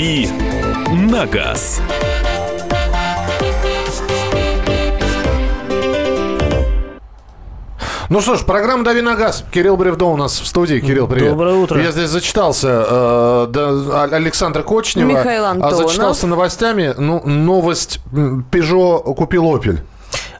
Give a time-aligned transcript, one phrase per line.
[0.00, 0.30] «Дави
[0.94, 1.82] на газ».
[8.08, 9.44] Ну что ж, программа «Дави на газ».
[9.52, 10.80] Кирилл Бревдо у нас в студии.
[10.80, 11.32] Кирилл, привет.
[11.32, 11.82] Доброе утро.
[11.82, 15.06] Я здесь зачитался э, да, Александра Кочнева.
[15.06, 15.76] Михаил А Антонов.
[15.76, 16.94] зачитался новостями.
[16.96, 18.00] Ну, новость.
[18.10, 19.80] Peugeot купил Opel.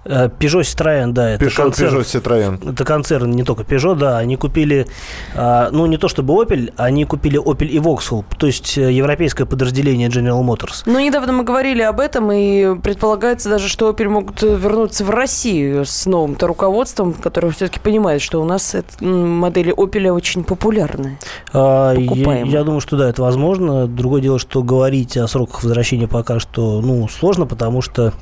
[0.05, 1.96] Э, Peugeot Citroёn, да, это Peugeot, концерн.
[1.96, 2.73] Peugeot Citroёn.
[2.73, 4.87] Это концерн не только Peugeot, да, они купили,
[5.34, 9.47] а, ну не то чтобы Opel, они купили Opel и Vauxhall, то есть э, европейское
[9.47, 10.83] подразделение General Motors.
[10.87, 15.84] Ну, недавно мы говорили об этом, и предполагается даже, что Opel могут вернуться в Россию
[15.84, 21.19] с новым-то руководством, которое все-таки понимает, что у нас модели Opel очень популярны.
[21.53, 23.87] А, я, я думаю, что да, это возможно.
[23.87, 28.14] Другое дело, что говорить о сроках возвращения пока что, ну, сложно, потому что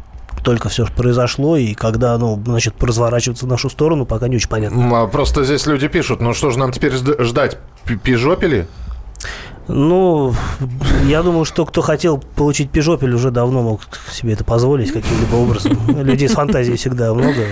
[0.43, 5.03] только все произошло, и когда оно, значит, разворачиваться в нашу сторону, пока не очень понятно.
[5.03, 7.59] А Просто здесь люди пишут, ну что же нам теперь жд- ждать?
[7.85, 8.67] П- Пижопели?
[9.67, 10.33] Ну,
[11.05, 13.81] я думаю, что кто хотел получить пижопель, уже давно мог
[14.11, 15.77] себе это позволить каким-либо образом.
[16.03, 17.45] Людей с фантазией всегда много.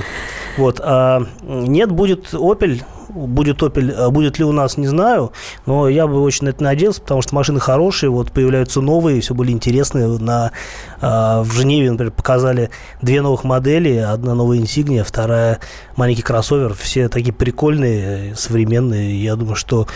[0.57, 0.81] Вот.
[0.83, 2.83] А нет, будет Opel.
[3.17, 3.91] Будет Opel.
[3.93, 5.33] А Будет ли у нас, не знаю.
[5.65, 8.11] Но я бы очень на это надеялся, потому что машины хорошие.
[8.11, 10.07] Вот появляются новые, все были интересные.
[10.07, 10.53] На,
[11.01, 13.97] а, в Женеве, например, показали две новых модели.
[13.97, 15.61] Одна новая Insignia, вторая
[15.97, 16.75] маленький кроссовер.
[16.75, 19.23] Все такие прикольные, современные.
[19.23, 19.87] Я думаю, что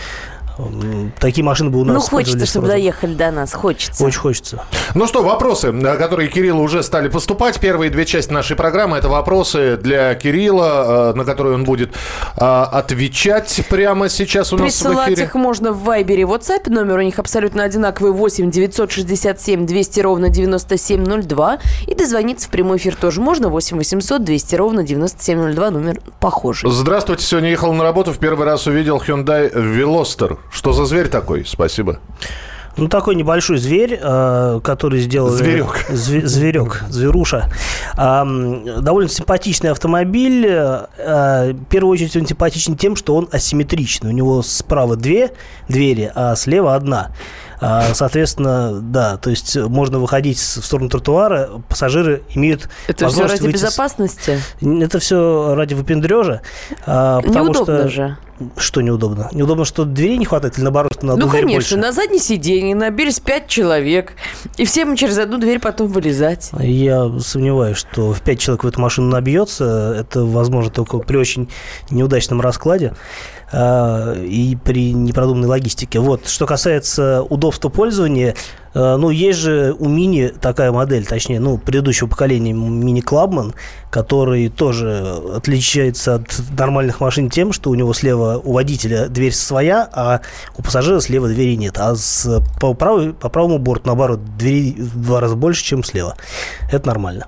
[1.19, 2.79] такие машины бы у нас ну, хочется, чтобы сразу.
[2.79, 4.03] доехали до нас, хочется.
[4.03, 4.63] Очень хочется.
[4.95, 7.59] Ну что, вопросы, которые Кириллу уже стали поступать.
[7.59, 11.93] Первые две части нашей программы– это вопросы для Кирилла, э, на которые он будет
[12.37, 15.23] э, отвечать прямо сейчас у нас в Присылать эфире.
[15.23, 16.69] их можно в Вайбере и WhatsApp.
[16.69, 18.11] Номер у них абсолютно одинаковый.
[18.11, 21.59] 8 967 200 ровно 9702.
[21.87, 23.49] И дозвониться в прямой эфир тоже можно.
[23.49, 25.71] 8 800 200 ровно 9702.
[25.71, 26.69] Номер похожий.
[26.69, 30.37] Здравствуйте, сегодня ехал на работу, в первый раз увидел Hyundai Veloster.
[30.51, 31.45] Что за зверь такой?
[31.45, 31.99] Спасибо.
[32.77, 35.29] Ну, такой небольшой зверь, э, который сделал...
[35.29, 35.87] Зверек.
[35.89, 37.49] Зве- зверек, зверуша.
[37.97, 40.45] Довольно симпатичный автомобиль.
[40.47, 44.11] Э, В первую очередь он симпатичен тем, что он асимметричный.
[44.11, 45.31] У него справа две
[45.67, 47.11] двери, а слева одна.
[47.61, 53.27] А, Соответственно, да, то есть можно выходить с- в сторону тротуара, пассажиры имеют Это все
[53.27, 54.39] ради выйти с- безопасности?
[54.61, 56.41] Это все ради выпендрежа.
[56.87, 58.17] а, потому Неудобно что- же.
[58.57, 59.29] Что неудобно?
[59.33, 61.77] Неудобно, что дверей не хватает или наоборот, что на одну Ну, конечно, больше?
[61.77, 64.13] на заднее сиденье набились пять человек.
[64.57, 66.49] И всем через одну дверь потом вылезать.
[66.59, 69.95] Я сомневаюсь, что в пять человек в эту машину набьется.
[69.99, 71.49] Это возможно только при очень
[71.91, 72.95] неудачном раскладе
[73.53, 75.99] а, и при непродуманной логистике.
[75.99, 76.27] Вот.
[76.27, 78.35] Что касается удобства пользования,
[78.73, 83.53] а, ну, есть же у Мини такая модель, точнее, ну, предыдущего поколения Мини Клабман,
[83.89, 89.87] который тоже отличается от нормальных машин тем, что у него слева у водителя дверь своя,
[89.91, 90.21] а
[90.57, 91.77] у пассажира слева двери нет.
[91.77, 96.15] А с, по, правой, по правому борту, наоборот, дверей в два раза больше, чем слева.
[96.71, 97.27] Это нормально.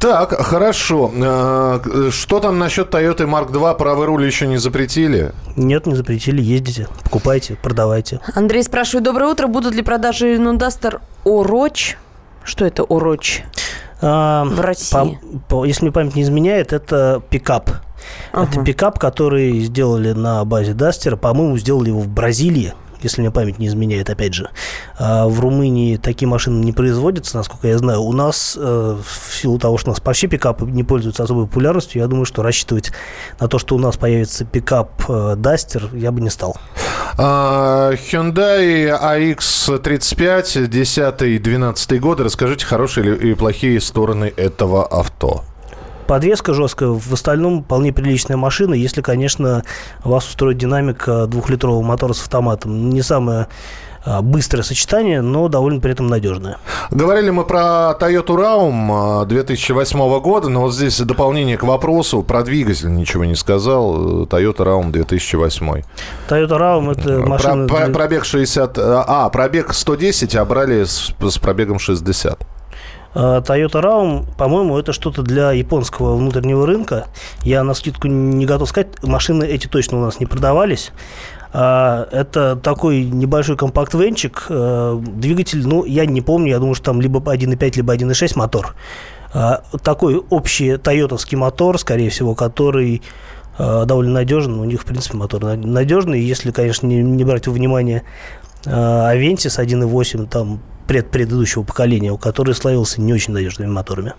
[0.00, 1.10] Так, хорошо.
[1.14, 3.76] Э, Что там насчет Toyota Mark II?
[3.76, 5.32] Правый руль еще не запретили?
[5.56, 8.20] Нет, не запретили, ездите, покупайте, продавайте.
[8.34, 11.96] Андрей спрашивает, доброе утро, будут ли продажи Нундастер Ороч?
[12.44, 13.42] Что это Ороч?
[14.00, 15.18] А, В России.
[15.48, 17.68] по- по- если мне память не изменяет, это пикап.
[18.32, 18.64] Это Ага.
[18.64, 21.16] пикап, который сделали на базе Дастера.
[21.16, 22.72] По-моему, сделали его в Бразилии,
[23.04, 24.50] если мне память не изменяет, опять же.
[24.98, 28.02] А в Румынии такие машины не производятся, насколько я знаю.
[28.02, 32.00] У нас, э, в силу того, что у нас вообще пикапы не пользуются особой популярностью,
[32.00, 32.92] я думаю, что рассчитывать
[33.38, 36.56] на то, что у нас появится пикап э, Дастер, я бы не стал.
[37.16, 42.24] А, Hyundai AX35, 10-12 годы.
[42.24, 45.44] Расскажите хорошие и плохие стороны этого авто.
[46.10, 49.62] Подвеска жесткая, в остальном вполне приличная машина, если, конечно,
[50.02, 52.90] вас устроит динамика двухлитрового мотора с автоматом.
[52.90, 53.46] Не самое
[54.04, 56.56] а, быстрое сочетание, но довольно при этом надежное.
[56.90, 62.24] Говорили мы про Toyota Raum а, 2008 года, но вот здесь дополнение к вопросу.
[62.24, 64.24] Про двигатель ничего не сказал.
[64.24, 65.82] Toyota Raum 2008.
[66.28, 67.68] Toyota Raum это Про- машина...
[67.68, 68.78] про- для- Пробег 60...
[68.80, 72.59] А, пробег 110, а брали с, с пробегом 60.
[73.14, 77.06] А, Toyota Raum, по-моему, это что-то для японского внутреннего рынка.
[77.42, 80.92] Я на скидку не готов сказать, машины эти точно у нас не продавались.
[81.52, 84.46] А, Это такой небольшой компакт-венчик.
[84.48, 88.76] э, Двигатель, ну, я не помню, я думаю, что там либо 1.5, либо 1.6 мотор.
[89.34, 93.02] А, Такой общий тойотовский мотор, скорее всего, который
[93.58, 94.58] довольно надежен.
[94.58, 96.18] У них, в принципе, мотор на- надежный.
[96.20, 98.04] Если, конечно, не, брать во внимание
[98.64, 100.60] Avensis 1.8, там
[100.90, 104.14] предпредыдущего поколения, у который славился не очень надежными моторами.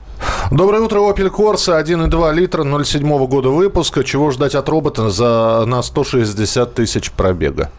[0.52, 4.06] Доброе утро, Opel Corsa 1,2 литра 07 года выпуска.
[4.06, 7.70] Чего ждать от робота за, на 160 тысяч пробега?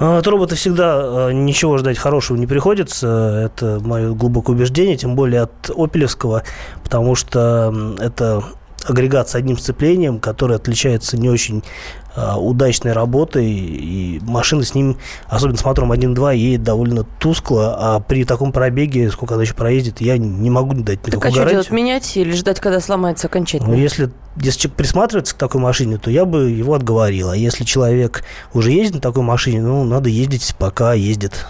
[0.00, 3.06] А, От робота всегда э, ничего ждать хорошего не приходится.
[3.44, 6.42] Это мое глубокое убеждение, тем более от Опелевского,
[6.82, 8.42] потому что это
[8.84, 11.62] агрегат с одним сцеплением, который отличается не очень
[12.09, 18.00] а, удачной работой, и машина с ним, особенно с мотором 1.2, едет довольно тускло, а
[18.00, 21.50] при таком пробеге, сколько она еще проедет, я не могу дать Так никакую а что
[21.50, 23.70] делать, менять или ждать, когда сломается окончательно?
[23.70, 27.30] Ну, если, если человек присматривается к такой машине, то я бы его отговорил.
[27.30, 31.46] А если человек уже ездит на такой машине, ну, надо ездить, пока ездит.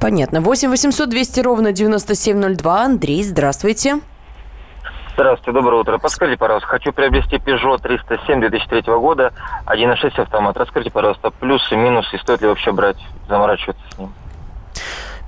[0.00, 0.40] Понятно.
[0.40, 2.84] 8 800 200 ровно 9702.
[2.84, 4.00] Андрей, здравствуйте.
[5.18, 5.98] Здравствуйте, доброе утро.
[5.98, 9.32] Подскажите, пожалуйста, хочу приобрести Peugeot 307 2003 года,
[9.66, 10.56] 1.6 автомат.
[10.56, 12.98] Расскажите, пожалуйста, плюсы, минусы, и стоит ли вообще брать,
[13.28, 14.12] заморачиваться с ним?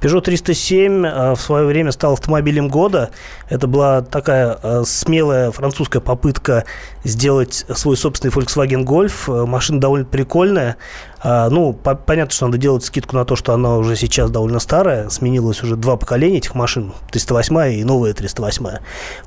[0.00, 3.10] Peugeot 307 э, в свое время стал автомобилем года.
[3.48, 6.64] Это была такая э, смелая французская попытка
[7.02, 9.24] сделать свой собственный Volkswagen Golf.
[9.26, 10.76] Э, Машина довольно прикольная.
[11.22, 14.58] А, Ну, по- понятно, что надо делать скидку на то, что она уже сейчас довольно
[14.58, 15.08] старая.
[15.10, 16.92] Сменилось уже два поколения этих машин.
[17.10, 18.78] 308 и новая 308.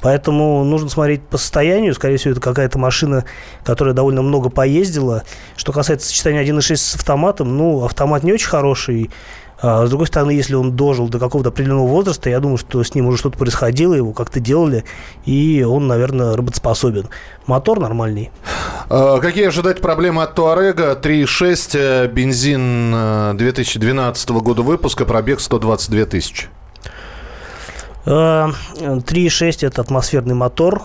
[0.02, 1.94] Поэтому нужно смотреть по состоянию.
[1.94, 3.26] Скорее всего, это какая-то машина,
[3.64, 5.24] которая довольно много поездила.
[5.56, 9.12] Что касается сочетания 1.6 с автоматом, ну, автомат не очень хороший.
[9.64, 12.94] А, С другой стороны, если он дожил до какого-то определенного возраста, я думаю, что с
[12.94, 14.84] ним уже что-то происходило, его как-то делали,
[15.26, 17.08] и он, наверное, работоспособен.
[17.48, 18.30] Мотор нормальный.
[18.90, 21.00] Э, Какие ожидать проблемы от Туарега?
[21.02, 26.48] 3.6, э, бензин э, 2012 года выпуска, пробег 122 тысячи.
[28.06, 30.84] А, 3.6 это атмосферный мотор.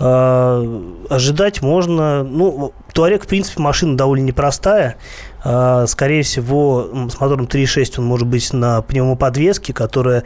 [0.00, 0.60] А,
[1.08, 2.24] Ожидать можно...
[2.24, 4.96] Ну, Туарек, в принципе, машина довольно непростая.
[5.44, 10.24] А, Скорее всего, с мотором 3.6 он может быть на пневмоподвеске, которая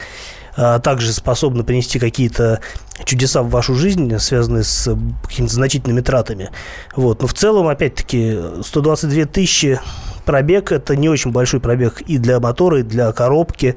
[0.56, 2.60] а, также способна принести какие-то
[3.04, 6.50] чудеса в вашу жизнь, связанные с какими-то значительными тратами.
[6.94, 7.22] Вот.
[7.22, 9.80] Но в целом, опять-таки, 122 тысячи
[10.24, 13.76] пробег– это не очень большой пробег и для мотора, и для коробки,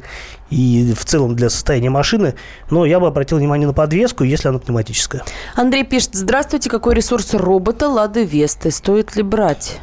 [0.50, 2.36] и в целом для состояния машины.
[2.70, 5.24] Но я бы обратил внимание на подвеску, если она пневматическая.
[5.56, 8.72] Андрей пишет, здравствуйте, какой ресурс робота Лады Весты?
[8.72, 9.80] Стоит ли брать?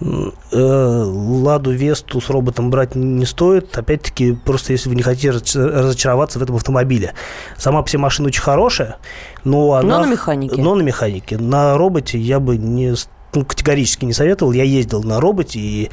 [0.00, 3.76] Э, Ладу Весту с роботом брать не стоит.
[3.78, 7.14] Опять-таки, просто если вы не хотите разочар- разочароваться в этом автомобиле.
[7.56, 8.98] Сама себе машина очень хорошая,
[9.44, 10.00] но она...
[10.00, 10.60] на механике.
[10.60, 11.38] Но на механике.
[11.38, 12.94] На роботе я бы не
[13.34, 14.52] ну, категорически не советовал.
[14.52, 15.90] Я ездил на роботе и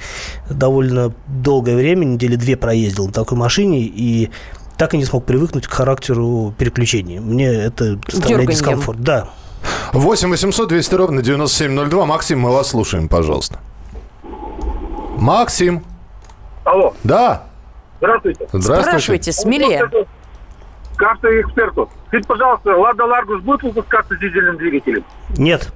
[0.50, 4.30] довольно долгое время, недели две проездил на такой машине, и
[4.78, 7.20] так и не смог привыкнуть к характеру переключений.
[7.20, 9.02] Мне это доставляет дискомфорт.
[9.02, 9.30] Да.
[9.94, 12.06] 8 800 200 ровно 9702.
[12.06, 13.60] Максим, мы вас слушаем, пожалуйста.
[15.24, 15.81] Максим.
[16.66, 17.44] Алло, Да.
[18.00, 18.46] здравствуйте.
[18.52, 18.90] Здравствуйте.
[18.90, 19.90] Спрашивайте, смелее.
[20.98, 21.90] Карта эксперту.
[22.08, 25.04] Скажите, пожалуйста, Лада Ларгус будет выпускаться с дизельным двигателем?
[25.38, 25.72] Нет.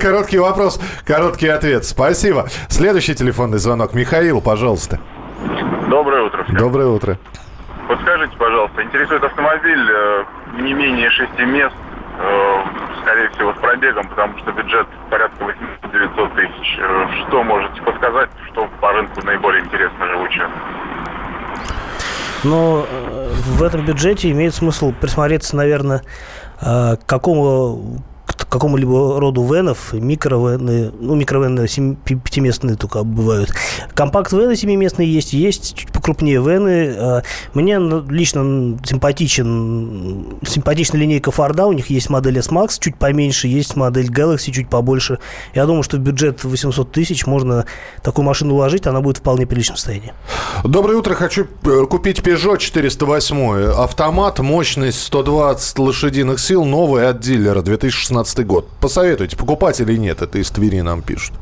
[0.00, 1.84] Короткий вопрос, короткий ответ.
[1.84, 2.46] Спасибо.
[2.68, 3.92] Следующий телефонный звонок.
[3.94, 4.98] Михаил, пожалуйста.
[5.88, 6.44] Доброе утро.
[6.44, 6.56] всем.
[6.56, 7.18] Доброе утро.
[7.88, 10.24] Подскажите, пожалуйста, интересует автомобиль э,
[10.62, 11.74] не менее шести мест,
[12.18, 12.62] э,
[13.02, 15.44] скорее всего, с пробегом, потому что бюджет порядка
[15.94, 16.78] 800-900 тысяч.
[16.78, 20.48] Э, Что можете подсказать, что по рынку наиболее интересно живучее?
[22.42, 26.02] Но э, в этом бюджете имеет смысл присмотреться, наверное,
[26.60, 27.98] э, к какому
[28.54, 31.66] какому-либо роду венов, микровены, ну, микровены
[32.04, 33.52] пятиместные только бывают.
[33.94, 36.94] Компакт-вены семиместные есть, есть чуть покрупнее вены.
[36.96, 43.74] Э, Мне лично симпатичен, симпатична линейка Форда, у них есть модель S-Max, чуть поменьше, есть
[43.74, 45.18] модель Galaxy, чуть побольше.
[45.54, 47.66] Я думаю, что в бюджет 800 тысяч можно
[48.02, 50.12] такую машину уложить, она будет в вполне приличном состоянии.
[50.62, 51.14] Доброе утро.
[51.14, 51.46] Хочу
[51.90, 53.72] купить Peugeot 408.
[53.72, 58.68] Автомат, мощность 120 лошадиных сил, новый от дилера, 2016 год.
[58.80, 60.22] Посоветуйте, покупать или нет?
[60.22, 61.34] Это из Твери нам пишут.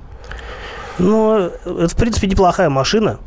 [0.99, 3.19] Ну, это, в принципе, неплохая машина,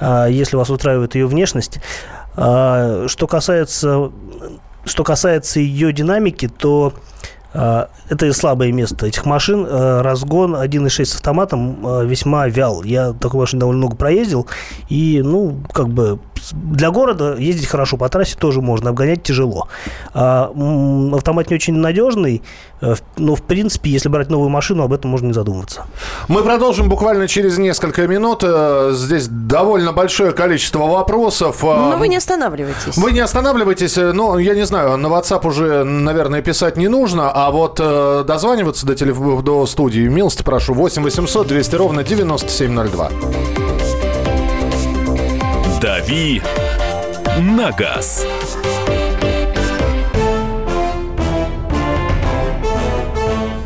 [0.00, 1.80] а, если вас устраивает ее внешность.
[2.36, 4.10] А, Что касается,
[4.84, 6.92] что касается ее динамики, то
[7.54, 9.66] это и слабое место этих машин.
[9.68, 12.82] А, Разгон 1.6 с автоматом а, весьма вял.
[12.82, 14.46] Я такой машин довольно много проездил.
[14.88, 16.18] И, ну, как бы
[16.52, 19.68] для города ездить хорошо, по трассе тоже можно, обгонять тяжело.
[20.12, 20.52] А,
[21.14, 22.42] Автомат не очень надежный,
[22.80, 25.84] э, но, в принципе, если брать новую машину, об этом можно не задумываться.
[26.28, 28.40] Мы продолжим буквально через несколько минут.
[28.42, 31.64] Э, Здесь довольно большое количество вопросов.
[31.64, 32.96] А, Но вы не останавливайтесь.
[32.96, 37.30] Вы не останавливайтесь, э, ну, я не знаю, на WhatsApp уже, наверное, писать не нужно,
[37.30, 43.10] а вот э, дозваниваться до, телеф- до студии, милости прошу, 8 800 200 ровно 9702.
[45.80, 46.42] «Дави
[47.38, 48.26] на газ».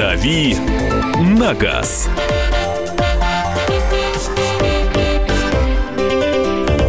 [0.00, 0.56] «Дави
[1.20, 2.08] на газ».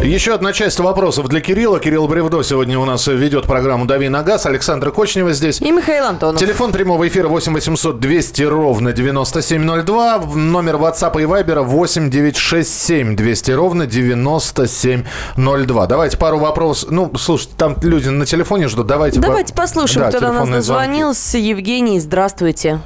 [0.02, 1.78] Еще одна часть вопросов для Кирилла.
[1.78, 4.46] Кирилл Бревдо сегодня у нас ведет программу «Дави на газ».
[4.46, 5.60] Александр Кочнева здесь.
[5.60, 6.40] И Михаил Антонов.
[6.40, 10.18] Телефон прямого эфира 8 800 200 ровно 9702.
[10.34, 15.86] Номер WhatsApp и Viber 8 967 200 ровно 9702.
[15.86, 16.90] Давайте пару вопросов.
[16.90, 18.86] Ну, слушайте, там люди на телефоне ждут.
[18.86, 19.60] Давайте, Давайте по...
[19.60, 20.88] послушаем, да, кто до нас телефонные звонки.
[20.88, 21.36] дозвонился.
[21.36, 22.80] Евгений, здравствуйте.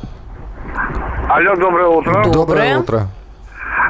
[1.36, 2.12] Алло, доброе утро.
[2.24, 2.32] Доброе.
[2.32, 3.00] Доброе утро.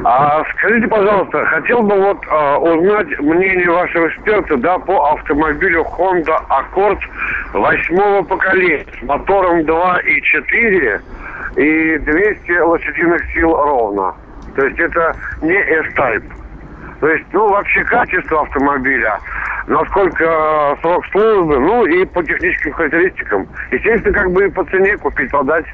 [0.03, 6.41] А, скажите, пожалуйста, хотел бы вот а, узнать мнение вашего эксперта да, по автомобилю Honda
[6.49, 6.99] Accord
[7.53, 11.01] восьмого поколения с мотором 2.4
[11.55, 14.13] и 200 лошадиных сил ровно.
[14.57, 16.25] То есть это не S-Type.
[16.99, 19.21] То есть, ну, вообще качество автомобиля,
[19.69, 23.47] насколько э, срок службы, ну и по техническим характеристикам.
[23.71, 25.67] Естественно, как бы и по цене купить, продать.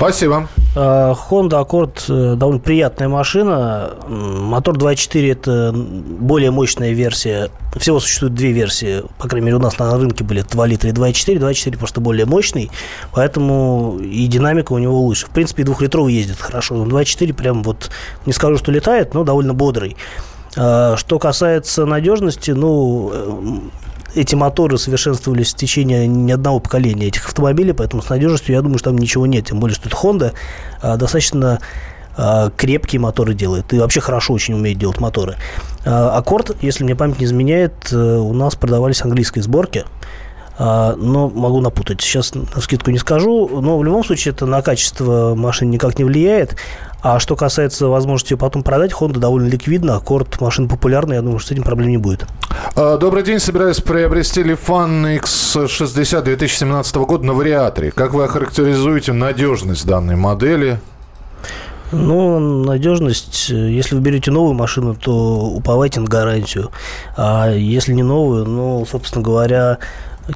[0.00, 0.48] Спасибо.
[0.74, 3.90] А, Honda Accord э, довольно приятная машина.
[4.08, 7.50] Мотор 2.4 это более мощная версия.
[7.76, 9.02] Всего существует две версии.
[9.18, 11.38] По крайней мере, у нас на рынке были 2 литра и 2.4.
[11.38, 12.70] 2.4 просто более мощный,
[13.12, 15.26] поэтому и динамика у него лучше.
[15.26, 16.76] В принципе, и двухлитровый ездит хорошо.
[16.76, 17.90] Но 2.4 прям вот,
[18.24, 19.98] не скажу, что летает, но довольно бодрый.
[20.56, 23.60] А, Что касается надежности, ну, э,
[24.14, 28.78] эти моторы совершенствовались в течение ни одного поколения этих автомобилей, поэтому с надежностью, я думаю,
[28.78, 29.46] что там ничего нет.
[29.46, 30.32] Тем более, что это Honda
[30.82, 31.60] а, достаточно
[32.16, 33.72] а, крепкие моторы делает.
[33.72, 35.36] И вообще хорошо очень умеет делать моторы.
[35.84, 39.84] А, Аккорд, если мне память не изменяет, э, у нас продавались английской сборки.
[40.58, 42.02] А, но могу напутать.
[42.02, 46.56] Сейчас скидку не скажу, но в любом случае это на качество машины никак не влияет.
[47.02, 51.38] А что касается возможности ее потом продать, Honda довольно ликвидна, Аккорд машина популярная, я думаю,
[51.38, 52.26] что с этим проблем не будет.
[52.76, 53.38] А, Добрый день.
[53.38, 57.90] Собираюсь приобрести Лифан X60 2017 года на вариаторе.
[57.90, 60.78] Как вы охарактеризуете надежность данной модели?
[61.92, 66.70] Ну, надежность, если вы берете новую машину, то уповайте на гарантию.
[67.16, 69.78] А если не новую, ну, собственно говоря,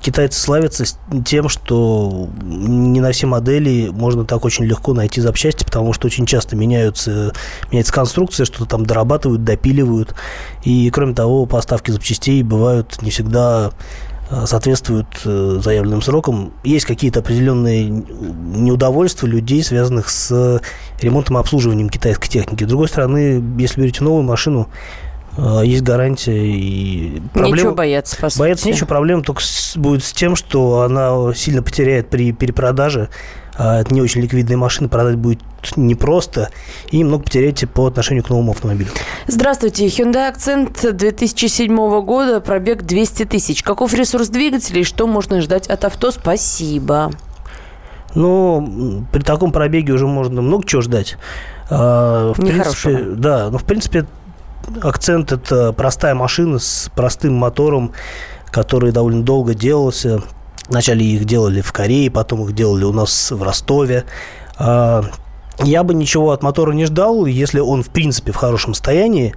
[0.01, 0.85] китайцы славятся
[1.25, 6.27] тем, что не на все модели можно так очень легко найти запчасти, потому что очень
[6.27, 7.33] часто меняются,
[7.71, 10.15] меняется конструкция, что-то там дорабатывают, допиливают.
[10.63, 13.73] И, кроме того, поставки запчастей бывают не всегда
[14.31, 16.53] э, соответствуют э, заявленным срокам.
[16.65, 20.61] Есть какие-то определенные неудовольствия людей, связанных с
[21.01, 22.65] ремонтом и обслуживанием китайской техники.
[22.65, 24.69] С другой стороны, если берете новую машину,
[25.65, 28.39] есть гарантия и Нечего бояться, по сути.
[28.41, 33.09] Бояться нечего, проблема только с- будет с тем, что она сильно потеряет при перепродаже.
[33.57, 35.41] А это не очень ликвидные машины, продать будет
[35.77, 36.51] непросто,
[36.91, 38.91] и немного потеряете по отношению к новому автомобилю.
[39.29, 39.87] Здравствуйте.
[39.87, 43.63] Hyundai Accent 2007 года, пробег 200 тысяч.
[43.63, 46.11] Каков ресурс двигателя и что можно ждать от авто?
[46.11, 47.13] Спасибо.
[48.17, 51.17] Но м, при таком пробеге уже можно много чего ждать.
[51.71, 52.93] А, В Нехорошего.
[52.93, 54.07] принципе, да, но в принципе
[54.83, 57.93] акцент это простая машина с простым мотором,
[58.51, 60.23] который довольно долго делался.
[60.69, 64.05] Вначале их делали в Корее, потом их делали у нас в Ростове.
[64.59, 65.05] А,
[65.63, 69.35] Я бы ничего от мотора не ждал, если он в принципе в хорошем состоянии.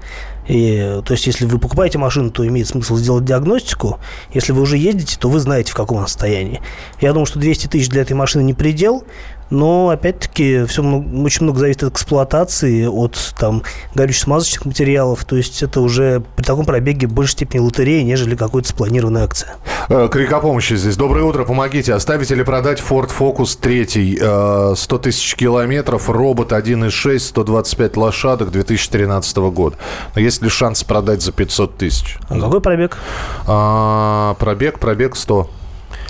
[0.48, 4.00] И, то есть, если вы покупаете машину, то имеет смысл сделать диагностику.
[4.34, 6.62] Если вы уже ездите, то вы знаете, в каком она состоянии.
[7.02, 9.04] Я думаю, что 200 тысяч для этой машины не предел,
[9.50, 13.64] но, опять-таки, все очень много зависит от эксплуатации, от там,
[13.96, 15.24] горюче-смазочных материалов.
[15.26, 19.56] То есть, это уже при таком пробеге в большей степени лотерея, нежели какой-то спланированная акция.
[19.90, 20.98] Э, Крика помощи здесь.
[20.98, 21.94] Доброе утро, помогите.
[21.94, 29.50] Оставить или продать Ford Focus 3, э, 100 тысяч километров, робот 1.6, 125 лошадок 2013
[29.52, 29.78] года.
[30.16, 32.18] Но есть ли шанс продать за 500 тысяч?
[32.30, 32.98] А какой пробег?
[33.46, 35.50] А, пробег, пробег 100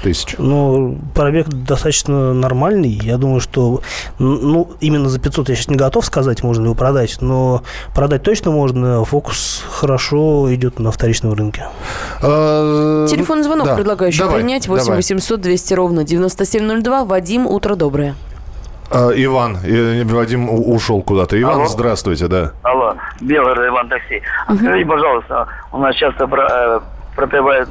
[0.02, 0.36] тысяч.
[0.38, 2.90] Ну, пробег достаточно нормальный.
[2.90, 3.82] Я думаю, что
[4.20, 7.64] ну, именно за 500 я сейчас не готов сказать, можно ли его продать, но
[7.94, 9.04] продать точно можно.
[9.06, 11.66] Фокус хорошо идет на вторичном рынке.
[12.22, 13.76] Э, Телефонный звонок да.
[13.76, 14.68] предлагаю еще Давай, принять.
[14.68, 14.98] 8 давай.
[14.98, 17.06] 800 200 ровно 9702.
[17.06, 18.16] Вадим, утро доброе.
[18.90, 21.40] Э, Иван, э, Вадим ушел куда-то.
[21.40, 21.66] Иван, Алло.
[21.68, 22.52] здравствуйте, да.
[22.64, 24.22] Алло, Белый Иван Такси.
[24.48, 26.26] А Скажите, пожалуйста, у нас часто
[27.28, 27.66] про-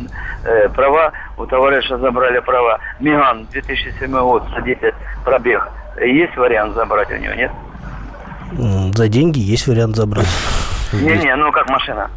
[0.44, 2.78] э, права, у товарища забрали права.
[3.00, 5.68] Миган, 2007 год, 110 пробег.
[6.00, 7.50] Есть вариант забрать у него, нет?
[8.94, 10.26] За деньги есть вариант забрать.
[10.92, 12.10] Не-не, ну как машина.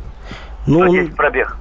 [0.68, 1.56] Ну, 110 пробег.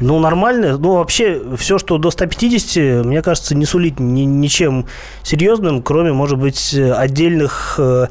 [0.00, 0.78] Ну, нормально.
[0.78, 4.86] Ну, вообще, все, что до 150, мне кажется, не сулит ни- ничем
[5.24, 8.06] серьезным, кроме, может быть, отдельных э,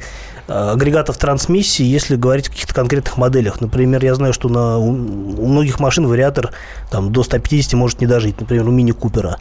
[0.48, 3.62] агрегатов трансмиссии, если говорить о каких-то конкретных моделях.
[3.62, 6.52] Например, я знаю, что на, у, многих машин вариатор
[6.90, 9.38] там, до 150 может не дожить, например, у Мини Купера.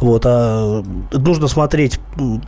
[0.00, 2.00] Вот, а нужно смотреть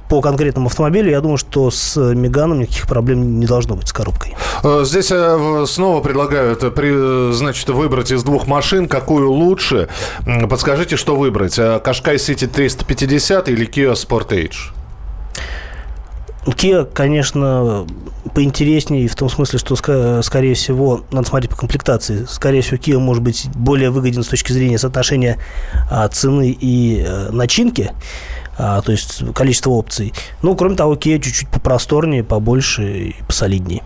[0.09, 1.11] по конкретному автомобилю.
[1.11, 4.35] Я думаю, что с Меганом никаких проблем не должно быть с коробкой.
[4.65, 9.89] Э, Здесь э, снова предлагаю, это, при- значит, выбрать из двух машин, какую лучше.
[10.49, 11.59] Подскажите, что выбрать?
[11.59, 14.73] Э, Кашкай City 350 или Kia Sportage?
[16.47, 17.87] Kia, конечно,
[18.35, 22.25] поинтереснее в том смысле, что, скорее всего, надо смотреть по комплектации.
[22.29, 25.39] Скорее всего, Kia может быть более выгоден с точки зрения соотношения
[25.91, 27.93] а, цены и э, начинки,
[28.57, 30.15] а, то есть количество опций.
[30.43, 33.83] Ну, кроме того, Kia чуть-чуть попросторнее, побольше и посолиднее.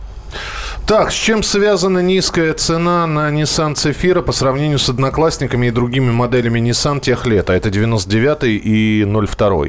[0.86, 6.10] Так, с чем связана низкая цена на Nissan Cefira по сравнению с одноклассниками и другими
[6.10, 7.50] моделями Nissan тех лет?
[7.50, 9.66] А это 99 и 02.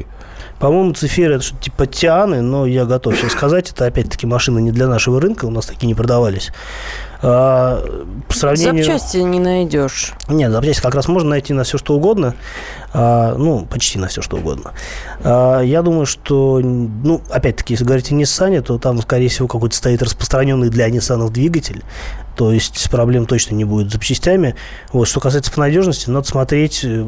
[0.58, 4.72] По-моему, Цифер это что-то типа Тианы, но я готов сейчас сказать, это опять-таки машины не
[4.72, 6.50] для нашего рынка, у нас такие не продавались.
[7.22, 7.84] А,
[8.28, 8.84] по сравнению...
[8.84, 10.12] Запчасти не найдешь.
[10.28, 12.34] Нет, запчасти как раз можно найти на все, что угодно.
[12.92, 14.72] А, ну, почти на все, что угодно.
[15.22, 19.76] А, я думаю, что, ну, опять-таки, если говорить о Nissan, то там, скорее всего, какой-то
[19.76, 21.82] стоит распространенный для Nissan двигатель.
[22.36, 24.54] То есть проблем точно не будет с запчастями.
[24.92, 26.84] Вот, что касается по надежности, надо смотреть.
[26.84, 27.04] э,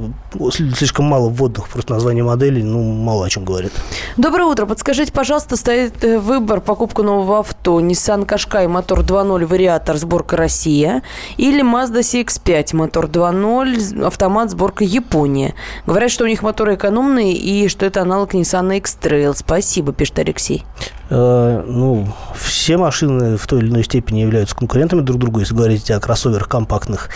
[0.74, 3.72] Слишком мало вводных просто названий моделей, ну, мало о чем говорит.
[4.16, 4.64] Доброе утро.
[4.64, 7.78] Подскажите, пожалуйста, стоит э, выбор покупку нового авто.
[7.80, 11.02] Nissan Qashqai, мотор 2.0, вариатор, сборка Россия.
[11.36, 15.54] Или Mazda CX-5, мотор 2.0, автомат, сборка Япония.
[15.86, 19.34] Говорят, что у них моторы экономные и что это аналог Nissan X-Trail.
[19.36, 20.64] Спасибо, пишет Алексей.
[21.10, 25.90] Э, ну, все машины в той или иной степени являются конкурентами друг другу, если говорить
[25.90, 27.08] о кроссоверах компактных.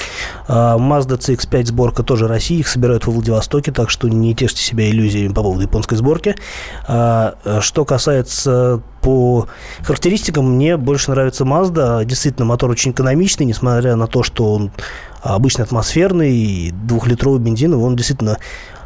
[0.49, 4.89] А, Mazda CX-5 сборка тоже России, их собирают во Владивостоке, так что не тешьте себя
[4.89, 6.37] иллюзиями по поводу японской сборки.
[6.89, 9.49] А, что касается по
[9.83, 12.05] характеристикам, мне больше нравится Mazda.
[12.05, 14.71] Действительно, мотор очень экономичный, несмотря на то, что он
[15.21, 18.39] обычно атмосферный, и двухлитровый бензин, он действительно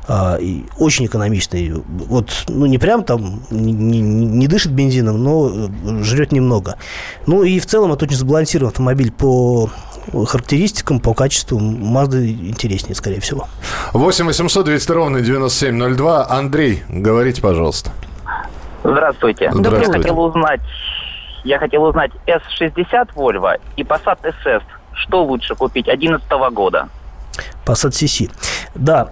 [0.08, 1.72] а, и очень экономичный.
[1.86, 6.76] Вот, ну, не прям там не, не- не дышит бензином, но э, жрет немного.
[7.26, 9.68] Ну, и в целом это очень сбалансированный автомобиль по
[10.26, 11.58] характеристикам, по качеству.
[11.58, 13.48] Mazda интереснее, скорее всего.
[13.92, 16.28] 8 800 200 ровно 9702.
[16.30, 17.90] Андрей, говорите, пожалуйста.
[18.84, 19.50] Здравствуйте.
[19.52, 19.90] Здравствуйте.
[19.90, 20.60] Я хотел узнать,
[21.44, 24.62] я хотел узнать S60 Volvo и Passat SS.
[24.92, 26.88] Что лучше купить 2011 года?
[27.66, 28.30] Passat CC.
[28.78, 29.10] Да,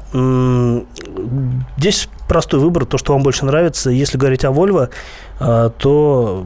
[1.76, 3.90] здесь простой выбор, то, что вам больше нравится.
[3.90, 4.90] Если говорить о Volvo,
[5.38, 6.44] а, то,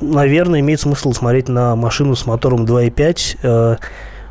[0.00, 3.76] наверное, имеет смысл смотреть на машину с мотором 2.5, э,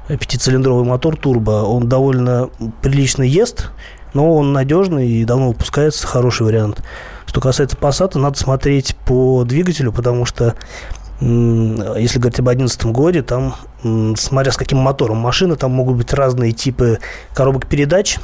[0.07, 1.63] пятицилиндровый мотор турбо.
[1.63, 2.49] Он довольно
[2.81, 3.71] прилично ест,
[4.13, 6.81] но он надежный и давно выпускается, хороший вариант.
[7.27, 10.55] Что касается Passat, надо смотреть по двигателю, потому что
[11.21, 13.55] если говорить об 2011 годе, там,
[14.15, 16.99] смотря с каким мотором машины, там могут быть разные типы
[17.33, 18.17] коробок передач.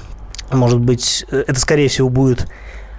[0.51, 2.47] Может быть, э, это, скорее всего, будет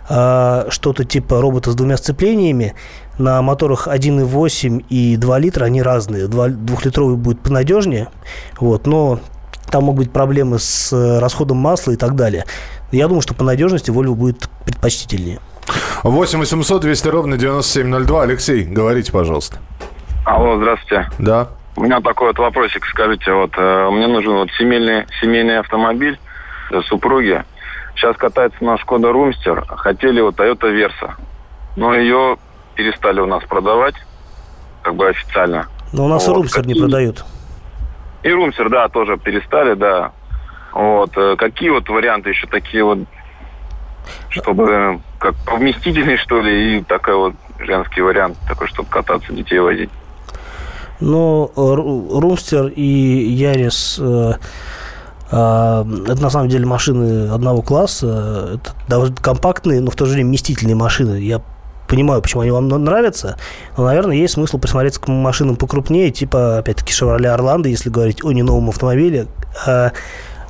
[0.09, 2.75] а, что-то типа робота с двумя сцеплениями.
[3.19, 6.29] На моторах 1.8 и 2 литра они разные.
[6.29, 8.09] Два- Двухлитровый будет понадежнее,
[8.61, 9.21] вот, но
[9.71, 12.45] там могут быть проблемы с э, расходом масла и так далее.
[12.93, 15.41] Я думаю, что по надежности Volvo будет предпочтительнее.
[16.05, 18.23] 8 800 200 ровно 9702.
[18.23, 19.59] Алексей, говорите, пожалуйста.
[20.27, 21.09] Алло, здравствуйте.
[21.21, 21.47] Да.
[21.77, 22.85] У меня такой вот вопросик.
[22.87, 26.19] Скажите, вот э, мне нужен вот семейный, семейный автомобиль
[26.69, 27.45] для супруги.
[27.95, 29.65] Сейчас катается на Шкода Румстер.
[29.69, 31.15] Хотели вот Toyota Верса.
[31.77, 32.39] Но ее
[32.75, 33.95] перестали у нас продавать,
[34.83, 35.69] как бы официально.
[35.93, 37.25] Но у нас Вот, и Румстер не продают.
[38.25, 40.11] И Румстер, да, тоже перестали, да.
[40.73, 41.17] Вот.
[41.17, 42.99] э, Какие вот варианты еще такие вот,
[44.31, 49.61] чтобы э, как повместительный, что ли, и такой вот женский вариант, такой, чтобы кататься, детей
[49.61, 49.91] возить.
[51.01, 54.35] Но э, Ру- Румстер и Ярис э,
[55.31, 58.55] э, это на самом деле машины одного класса.
[58.55, 61.17] Это довольно компактные, но в то же время вместительные машины.
[61.21, 61.43] Я
[61.89, 63.37] понимаю, почему они вам нравятся,
[63.77, 68.33] но, наверное, есть смысл присмотреться к машинам покрупнее, типа, опять-таки, Chevrolet Орландо, если говорить о
[68.33, 69.27] не новом автомобиле.
[69.67, 69.93] А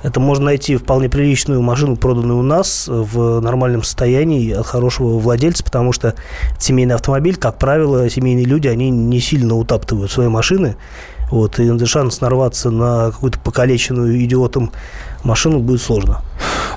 [0.07, 5.65] Это можно найти вполне приличную машину, проданную у нас в нормальном состоянии от хорошего владельца,
[5.65, 6.15] потому что
[6.61, 10.77] семейный автомобиль, как правило, семейные люди, они не сильно утаптывают свои машины.
[11.33, 14.71] Вот, и шанс нарваться на какую-то покалеченную идиотом
[15.25, 16.23] машину будет сложно.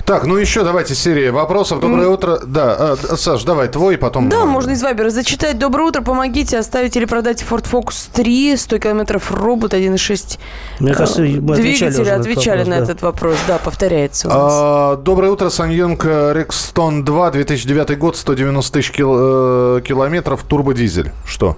[0.04, 1.80] Так, ну еще давайте серия вопросов.
[1.80, 2.12] Доброе mm.
[2.12, 2.38] утро.
[2.44, 4.28] Да, а, Саш, давай твой, потом...
[4.28, 5.58] Да, можно из Вайбера зачитать.
[5.58, 10.38] Доброе утро, помогите оставить или продать Ford Focus 3, 100 километров робот 1.6.
[10.80, 13.36] Мне кажется, мы Двигатели отвечали, на этот вопрос.
[13.46, 14.52] Да, повторяется у нас.
[14.54, 21.12] А, доброе утро, Саньонг Рекстон 2, 2009 год, 190 тысяч кил, э, километров, турбодизель.
[21.24, 21.56] Что?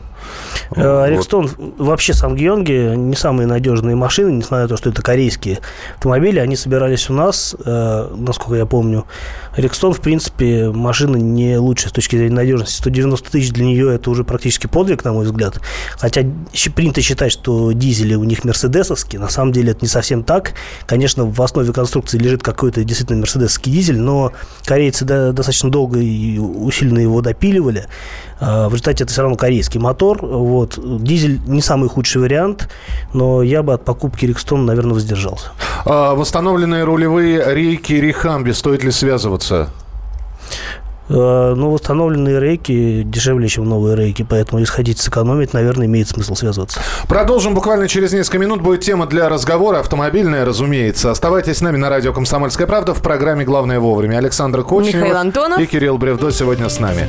[0.74, 1.74] Рикстон вот.
[1.78, 5.58] вообще Сангьонги не самые надежные машины, несмотря на то, что это корейские
[5.96, 6.38] автомобили.
[6.38, 9.04] Они собирались у нас, э, насколько я помню.
[9.56, 12.74] Рикстон, в принципе, машина не лучшая с точки зрения надежности.
[12.76, 15.60] 190 тысяч для нее это уже практически подвиг, на мой взгляд.
[15.98, 16.22] Хотя
[16.74, 19.20] принято считать, что дизели у них мерседесовские.
[19.20, 20.54] На самом деле это не совсем так.
[20.86, 24.32] Конечно, в основе конструкции лежит какой-то действительно мерседесовский дизель, но
[24.64, 27.86] корейцы достаточно долго и усиленно его допиливали.
[28.40, 30.11] А, в результате это все равно корейский мотор.
[30.20, 30.78] Вот.
[31.02, 32.68] Дизель не самый худший вариант,
[33.12, 35.50] но я бы от покупки Рикстон, наверное, воздержался.
[35.84, 39.70] А, восстановленные рулевые рейки Рихамби, стоит ли связываться?
[41.08, 46.34] А, ну, восстановленные рейки дешевле, чем новые рейки, поэтому если хотите сэкономить, наверное, имеет смысл
[46.34, 46.80] связываться.
[47.08, 48.62] Продолжим буквально через несколько минут.
[48.62, 51.10] Будет тема для разговора, автомобильная, разумеется.
[51.10, 54.18] Оставайтесь с нами на радио «Комсомольская правда» в программе «Главное вовремя».
[54.18, 57.08] Александр Кочнев Михаил Антонов и Кирилл Бревдо сегодня с нами.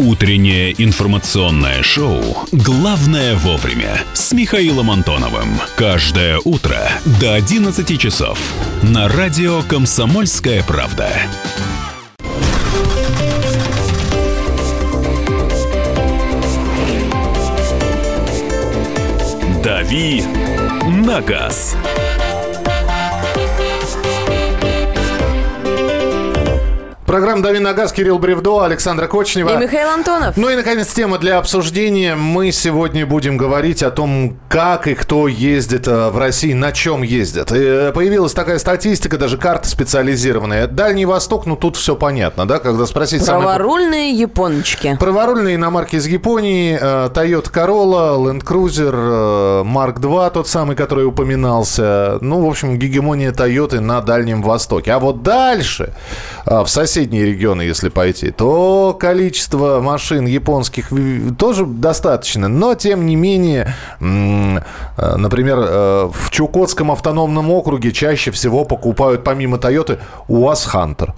[0.00, 5.60] Утреннее информационное шоу «Главное вовремя» с Михаилом Антоновым.
[5.76, 6.78] Каждое утро
[7.20, 8.38] до 11 часов
[8.82, 11.10] на радио «Комсомольская правда».
[19.62, 20.22] «Дави
[20.86, 21.76] на газ».
[27.10, 29.56] Программа «Дави на газ», Кирилл Бревдо, Александра Кочнева.
[29.56, 30.36] И Михаил Антонов.
[30.36, 32.14] Ну и, наконец, тема для обсуждения.
[32.14, 37.02] Мы сегодня будем говорить о том, как и кто ездит э, в России, на чем
[37.02, 37.50] ездят.
[37.50, 40.68] И э, появилась такая статистика, даже карта специализированная.
[40.68, 43.26] Дальний Восток, ну тут все понятно, да, когда спросить...
[43.26, 44.12] Праворульные самые...
[44.12, 44.96] япончики.
[45.00, 52.18] Праворульные иномарки из Японии, э, Toyota Corolla, Land Cruiser, Mark II, тот самый, который упоминался.
[52.20, 54.92] Ну, в общем, гегемония Toyota на Дальнем Востоке.
[54.92, 55.92] А вот дальше,
[56.46, 60.90] в соседней соседние регионы, если пойти, то количество машин японских
[61.38, 62.48] тоже достаточно.
[62.48, 69.56] Но, тем не менее, э, например, э, в Чукотском автономном округе чаще всего покупают, помимо
[69.56, 71.14] Toyota, УАЗ Хантер.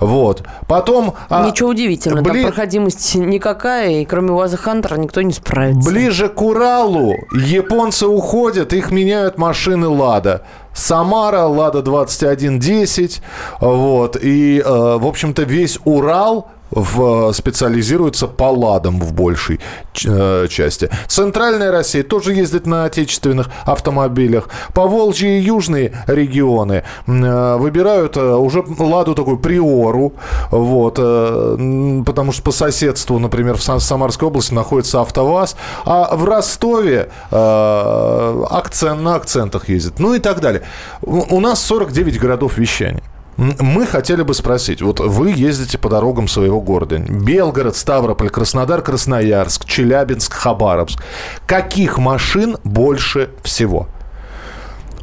[0.00, 0.42] Вот.
[0.66, 1.14] Потом...
[1.28, 2.42] А, Ничего удивительного, бли...
[2.42, 5.88] там проходимость никакая, и кроме УАЗа Хантера никто не справится.
[5.88, 10.42] Ближе к Уралу японцы уходят, их меняют машины «Лада».
[10.76, 13.22] Самара, Лада 2110,
[13.60, 19.60] вот, и, э, в общем-то, весь Урал в, специализируется по ладам в большей
[20.04, 20.90] э, части.
[21.06, 24.48] Центральная Россия тоже ездит на отечественных автомобилях.
[24.74, 30.14] По Волжье и южные регионы э, выбирают э, уже ладу такую приору,
[30.50, 37.10] вот, э, потому что по соседству, например, в Самарской области находится АвтоВАЗ, а в Ростове
[37.30, 40.62] э, акцент на акцентах ездит, ну и так далее.
[41.02, 43.02] У нас 49 городов вещания.
[43.36, 46.98] Мы хотели бы спросить, вот вы ездите по дорогам своего города.
[46.98, 51.02] Белгород, Ставрополь, Краснодар, Красноярск, Челябинск, Хабаровск.
[51.46, 53.88] Каких машин больше всего?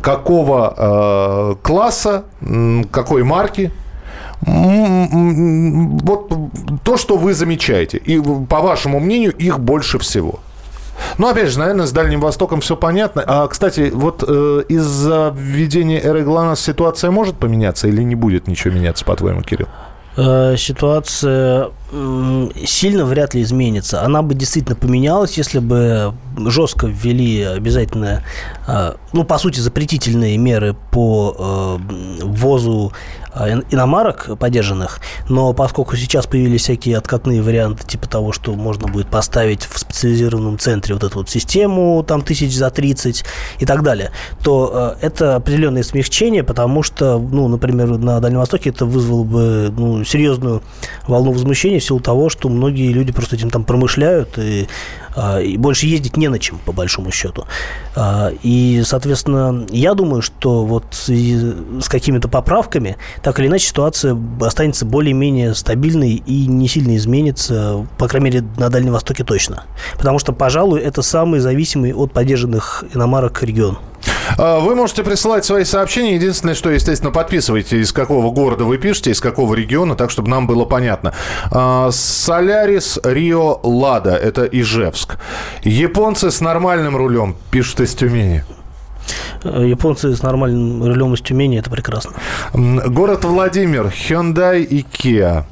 [0.01, 2.25] Какого э, класса,
[2.91, 3.71] какой марки?
[4.41, 6.33] Вот
[6.83, 7.97] то, что вы замечаете.
[7.97, 8.19] И,
[8.49, 10.39] по вашему мнению, их больше всего.
[11.17, 13.23] Ну, опять же, наверное, с Дальним Востоком все понятно.
[13.25, 18.73] А, кстати, вот э, из-за введения эры ГЛОНАСС ситуация может поменяться или не будет ничего
[18.73, 19.67] меняться, по-твоему, Кирилл?
[20.15, 21.69] Э, ситуация
[22.65, 24.03] сильно вряд ли изменится.
[24.03, 26.13] Она бы действительно поменялась, если бы
[26.47, 28.23] жестко ввели обязательно,
[28.67, 32.93] э, ну, по сути, запретительные меры по э, ввозу
[33.35, 39.63] иномарок подержанных, но поскольку сейчас появились всякие откатные варианты, типа того, что можно будет поставить
[39.65, 43.23] в специализированном центре вот эту вот систему, там, тысяч за 30
[43.59, 44.11] и так далее,
[44.43, 50.03] то это определенное смягчение, потому что, ну, например, на Дальнем Востоке это вызвало бы ну,
[50.03, 50.61] серьезную
[51.07, 54.67] волну возмущения в силу того, что многие люди просто этим там промышляют и,
[55.02, 55.02] а,
[55.41, 57.45] и больше ездить не на чем, по большому счету.
[57.95, 64.85] А, и, соответственно, я думаю, что вот с какими-то поправками, так или иначе, ситуация останется
[64.85, 69.63] более-менее стабильной и не сильно изменится, по крайней мере, на Дальнем Востоке точно.
[69.97, 73.77] Потому что, пожалуй, это самый зависимый от поддержанных иномарок регион.
[74.37, 76.15] А, Вы можете присылать свои сообщения.
[76.15, 80.47] Единственное, что, естественно, подписывайте, из какого города вы пишете, из какого региона, так, чтобы нам
[80.47, 81.13] было понятно.
[81.51, 84.15] А, Солярис Рио Лада.
[84.15, 85.17] Это Ижевск.
[85.63, 88.43] Японцы с нормальным рулем, пишут из Тюмени.
[89.43, 92.13] Э, Японцы с нормальным рулем из Тюмени, это прекрасно.
[92.53, 95.43] Город Владимир, Hyundai и Kia.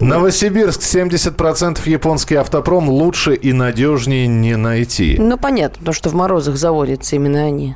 [0.00, 5.16] Новосибирск, 70% японский автопром лучше и надежнее не найти.
[5.18, 7.74] Ну, понятно, потому что в морозах заводятся именно они.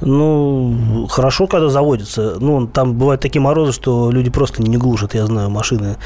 [0.00, 2.36] Ну, хорошо, когда заводится.
[2.40, 5.96] Ну, там бывают такие морозы, что люди просто не глушат, я знаю, машины,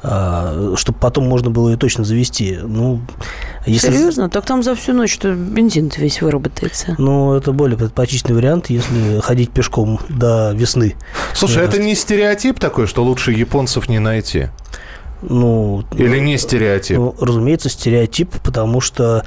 [0.00, 2.58] чтобы потом можно было ее точно завести.
[2.62, 3.00] Ну,
[3.66, 3.88] если...
[3.88, 4.30] Серьезно?
[4.30, 6.94] Так там за всю ночь что бензин весь выработается.
[6.98, 10.94] Ну, это более предпочтительный вариант, если ходить пешком до весны.
[11.34, 14.48] Слушай, это не стереотип такой, что лучше японцев не найти?
[15.22, 16.96] Ну, Или не стереотип?
[16.96, 19.24] Ну, разумеется, стереотип, потому что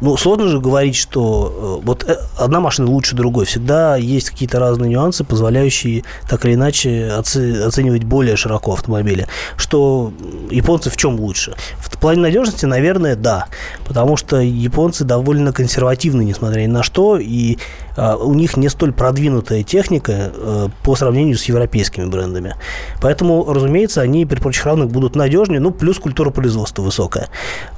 [0.00, 3.44] ну, сложно же говорить, что э, вот э, одна машина лучше другой.
[3.46, 9.26] Всегда есть какие-то разные нюансы, позволяющие так или иначе оце- оценивать более широко автомобили.
[9.56, 10.12] Что
[10.50, 11.54] японцы в чем лучше?
[11.78, 13.46] В плане надежности, наверное, да.
[13.86, 17.58] Потому что японцы довольно консервативны, несмотря ни на что, и
[17.96, 22.56] у них не столь продвинутая техника э, по сравнению с европейскими брендами.
[23.00, 27.28] Поэтому, разумеется, они при прочих равных будут надежнее, ну, плюс культура производства высокая.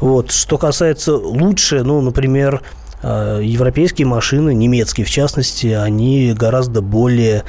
[0.00, 0.30] Вот.
[0.30, 2.62] Что касается лучше, ну, например,
[3.02, 7.44] э, европейские машины, немецкие в частности, они гораздо более а,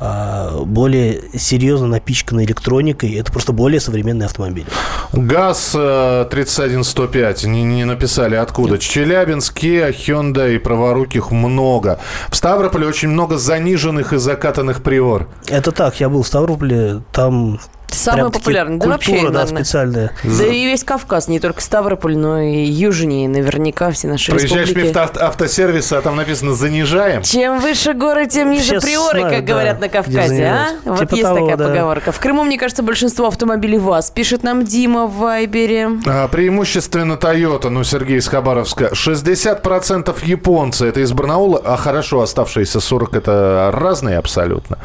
[0.00, 3.14] более серьезно напичканы электроникой.
[3.14, 4.66] Это просто более современный автомобиль.
[5.12, 8.78] ГАЗ э, 31105, не, не написали откуда.
[8.78, 11.98] Челябинск, Kia, Hyundai и праворуких много.
[12.28, 15.28] В Ставрополе очень много заниженных и закатанных приор.
[15.48, 17.58] Это так, я был в Ставрополе, там
[17.90, 18.76] Самый прям-таки популярный.
[18.78, 19.46] Да культура, вообще, да, наверное.
[19.64, 20.12] специальная.
[20.24, 24.88] Да и весь Кавказ, не только Ставрополь, но и южнее наверняка все наши Проезжаешь республики.
[24.92, 27.22] мимо авто- автосервиса, а там написано «занижаем».
[27.22, 30.66] Чем выше горы, тем ниже Все приоры, знают, как да, говорят на Кавказе, а?
[30.84, 31.68] Вот Типа есть того, такая да.
[31.68, 32.12] поговорка.
[32.12, 34.10] В Крыму, мне кажется, большинство автомобилей ВАЗ.
[34.10, 35.90] Пишет нам Дима в Вайбере.
[36.06, 38.90] А, Преимущественно Toyota, ну, Сергей из Хабаровска.
[38.94, 44.78] 60% японцы, это из Барнаула, а хорошо, оставшиеся 40 это разные абсолютно.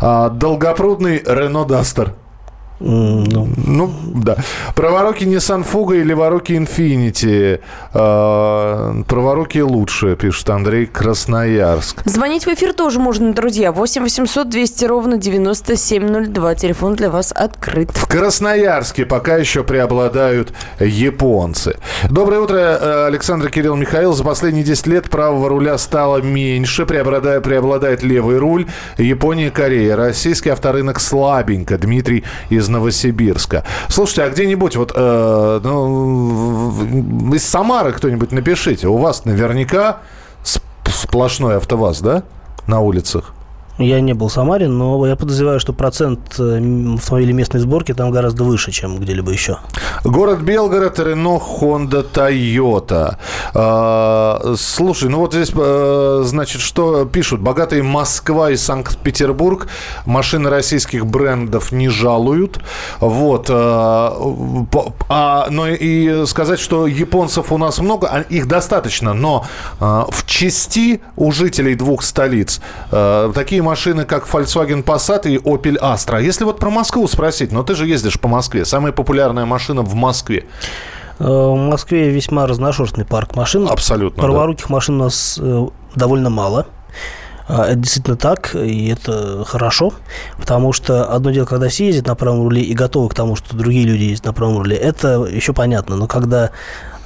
[0.00, 2.10] А, долгопрудный Renault Duster.
[2.80, 4.36] Ну, Ну, да.
[4.74, 7.60] Праворуки Nissan Fuga и леворуки Infiniti.
[7.92, 12.02] А, праворуки лучше, пишет Андрей Красноярск.
[12.06, 13.70] Звонить в эфир тоже можно, друзья.
[13.70, 16.54] 8 800 200 ровно 9702.
[16.54, 17.90] Телефон для вас открыт.
[17.92, 21.76] В Красноярске пока еще преобладают японцы.
[22.08, 24.14] Доброе утро, э, Александр Кирилл Михаил.
[24.14, 28.66] За последние 10 лет правого руля стало меньше, преобладает, преобладает левый руль.
[28.96, 29.96] Япония и Корея.
[29.96, 31.76] Российский авторынок слабенько.
[31.76, 33.64] Дмитрий из Новосибирска.
[33.88, 38.88] Слушайте, а где-нибудь вот э, ну, из Самары кто-нибудь напишите.
[38.88, 39.98] У вас наверняка
[40.42, 42.22] сп- сплошной АвтоВАЗ, да?
[42.66, 43.34] На улицах.
[43.80, 48.10] Я не был в Самаре, но я подозреваю, что процент э, автомобилей местной сборки там
[48.10, 49.56] гораздо выше, чем где-либо еще.
[50.04, 53.18] Город Белгород, Рено, Хонда, Тойота.
[53.54, 57.40] А, Слушай, ну вот здесь, э, значит, что пишут?
[57.40, 59.66] Богатые Москва и Санкт-Петербург
[60.04, 62.60] машины российских брендов не жалуют.
[63.00, 63.46] Вот.
[63.46, 69.44] по- А, но и сказать, что японцев у нас много, а их достаточно, но
[69.78, 73.69] в части у жителей двух столиц такие машины,
[74.04, 76.22] как Volkswagen Passat и Opel Astra.
[76.22, 79.94] Если вот про Москву спросить, но ты же ездишь по Москве, самая популярная машина в
[79.94, 80.46] Москве.
[81.18, 83.68] Э, В Москве весьма разношерстный парк машин.
[83.68, 84.28] Абсолютно, да.
[84.28, 86.66] Праворуких машин у нас э, довольно мало.
[87.48, 89.92] А, Это действительно так, и это хорошо,
[90.38, 93.56] потому что одно дело, когда все ездят на правом руле и готовы к тому, что
[93.56, 96.50] другие люди ездят на правом руле, это еще понятно, но когда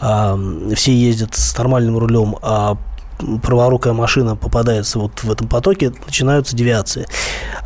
[0.00, 0.38] а,
[0.74, 2.77] все ездят с нормальным рулем, а
[3.42, 7.07] праворукая машина попадается вот в этом потоке, начинаются девиации.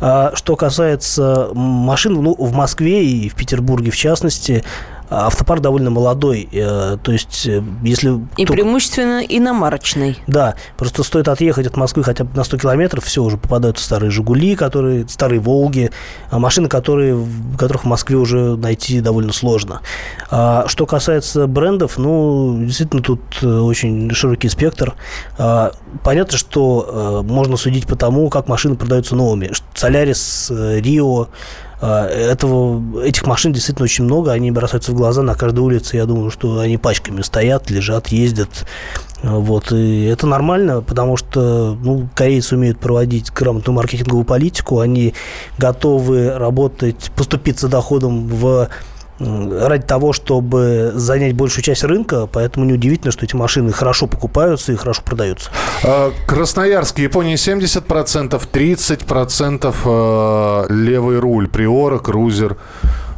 [0.01, 4.63] А что касается машин, ну, в Москве и в Петербурге в частности,
[5.09, 6.47] автопарк довольно молодой.
[6.51, 8.11] э, То есть, э, если...
[8.37, 10.17] И только- преимущественно иномарочный.
[10.27, 14.11] да, просто стоит отъехать от Москвы хотя бы на 100 километров, все, уже попадаются старые
[14.11, 15.91] «Жигули», которые, старые «Волги»,
[16.29, 17.17] а машины, которые,
[17.57, 19.81] которых в Москве уже найти довольно сложно.
[20.29, 24.95] А что касается брендов, ну, действительно, тут э, очень широкий спектр.
[25.37, 25.71] А,
[26.03, 29.51] Понятно, что можно судить по тому, как машины продаются новыми.
[29.73, 31.27] «Солярис», «Рио», А,
[31.81, 35.97] этого, этих машин действительно очень много, они бросаются в глаза на каждой улице.
[35.97, 38.49] Я думаю, что они пачками стоят, лежат, ездят.
[39.21, 45.13] Вот, и это нормально, потому что ну, корейцы умеют проводить грамотную маркетинговую политику, они
[45.57, 48.69] готовы работать, поступиться доходом в
[49.19, 54.75] ради того, чтобы занять большую часть рынка, поэтому неудивительно, что эти машины хорошо покупаются и
[54.75, 55.49] хорошо продаются.
[55.83, 59.75] А, Красноярск, Япония 70%, 30%
[60.69, 62.57] э, левый руль, Приора, Крузер.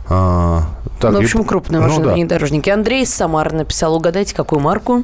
[0.09, 0.63] А,
[0.99, 2.69] так, ну, в общем, крупные машины, ну, внедорожники.
[2.69, 5.03] Андрей из Самары написал, угадайте, какую марку?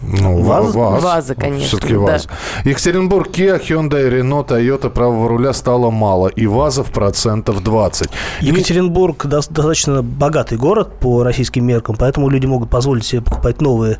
[0.00, 0.74] Ну, ВАЗ.
[0.74, 1.66] ВАЗ, ВАЗа, конечно.
[1.66, 2.26] Все-таки ВАЗ.
[2.26, 2.70] Да.
[2.70, 6.28] Екатеринбург, Kia, Hyundai, Renault, Toyota правого руля стало мало.
[6.28, 8.08] И ВАЗов процентов 20.
[8.40, 13.98] Екатеринбург достаточно богатый город по российским меркам, поэтому люди могут позволить себе покупать новые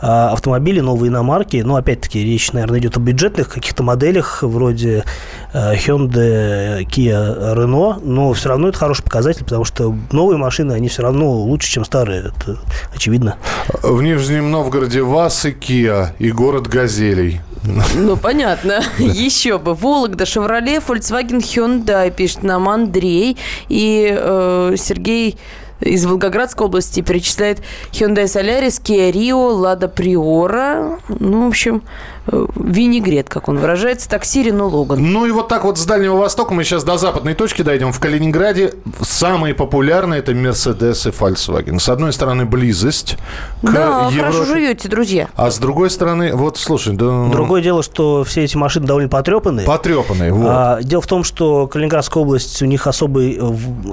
[0.00, 1.58] автомобили, новые иномарки.
[1.58, 5.04] Но, опять-таки, речь, наверное, идет о бюджетных каких-то моделях, вроде
[5.52, 8.00] а, Hyundai, Kia, Renault.
[8.04, 11.84] Но все равно это хороший показатель, потому что новые машины, они все равно лучше, чем
[11.84, 12.20] старые.
[12.20, 12.58] Это
[12.94, 13.36] очевидно.
[13.82, 17.40] В Нижнем Новгороде ВАЗ и Kia и город газелей.
[17.94, 18.80] Ну, понятно.
[18.98, 19.74] Еще бы.
[19.74, 23.36] Вологда, Шевроле, Volkswagen, Hyundai, пишет нам Андрей.
[23.68, 25.38] И э, Сергей
[25.80, 27.60] из Волгоградской области перечисляет
[27.92, 31.00] Hyundai Solaris, Kia Rio, Lada Priora.
[31.08, 31.82] Ну, в общем,
[32.56, 35.00] винегрет, как он выражается, такси Рено Логан.
[35.02, 37.92] Ну и вот так вот с Дальнего Востока мы сейчас до западной точки дойдем.
[37.92, 41.78] В Калининграде самые популярные это Мерседес и Volkswagen.
[41.78, 43.16] С одной стороны, близость
[43.62, 44.20] к Да, Европе.
[44.20, 45.28] хорошо живете, друзья.
[45.36, 47.04] А с другой стороны, вот слушай, да...
[47.04, 49.66] Ну, Другое дело, что все эти машины довольно потрепанные.
[49.66, 50.46] Потрепанные, вот.
[50.48, 53.40] А, дело в том, что Калининградская область, у них особый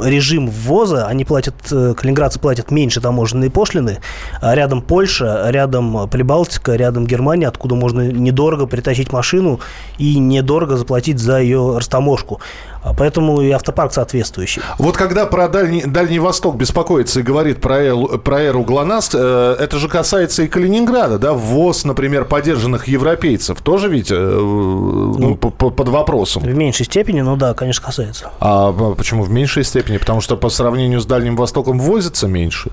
[0.03, 1.07] режим ввоза.
[1.07, 3.99] Они платят, э, калининградцы платят меньше таможенные пошлины.
[4.41, 9.59] А рядом Польша, рядом Прибалтика, рядом Германия, откуда можно недорого притащить машину
[9.97, 12.39] и недорого заплатить за ее растаможку.
[12.87, 14.61] А поэтому и автопарк соответствующий.
[14.77, 19.55] Вот когда про Дальний, Дальний Восток беспокоится и говорит про эру, про эру ГЛОНАСС, э,
[19.59, 21.33] это же касается и Калининграда, да?
[21.33, 26.43] Ввоз, например, поддержанных европейцев тоже ведь э, ну, под вопросом.
[26.43, 28.31] В меньшей степени, ну да, конечно, касается.
[28.39, 29.97] А почему в меньшей степени?
[29.97, 32.71] Потому что по сравнению с Дальним Востоком возится меньше?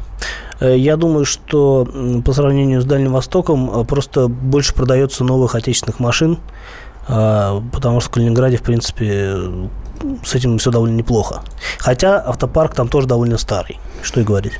[0.61, 1.89] Э, я думаю, что
[2.25, 6.39] по сравнению с Дальним Востоком э, просто больше продается новых отечественных машин,
[7.07, 9.37] а, потому что в Калининграде, в принципе,
[10.25, 11.43] с этим все довольно неплохо.
[11.79, 14.55] Хотя автопарк там тоже довольно старый, что и говорить.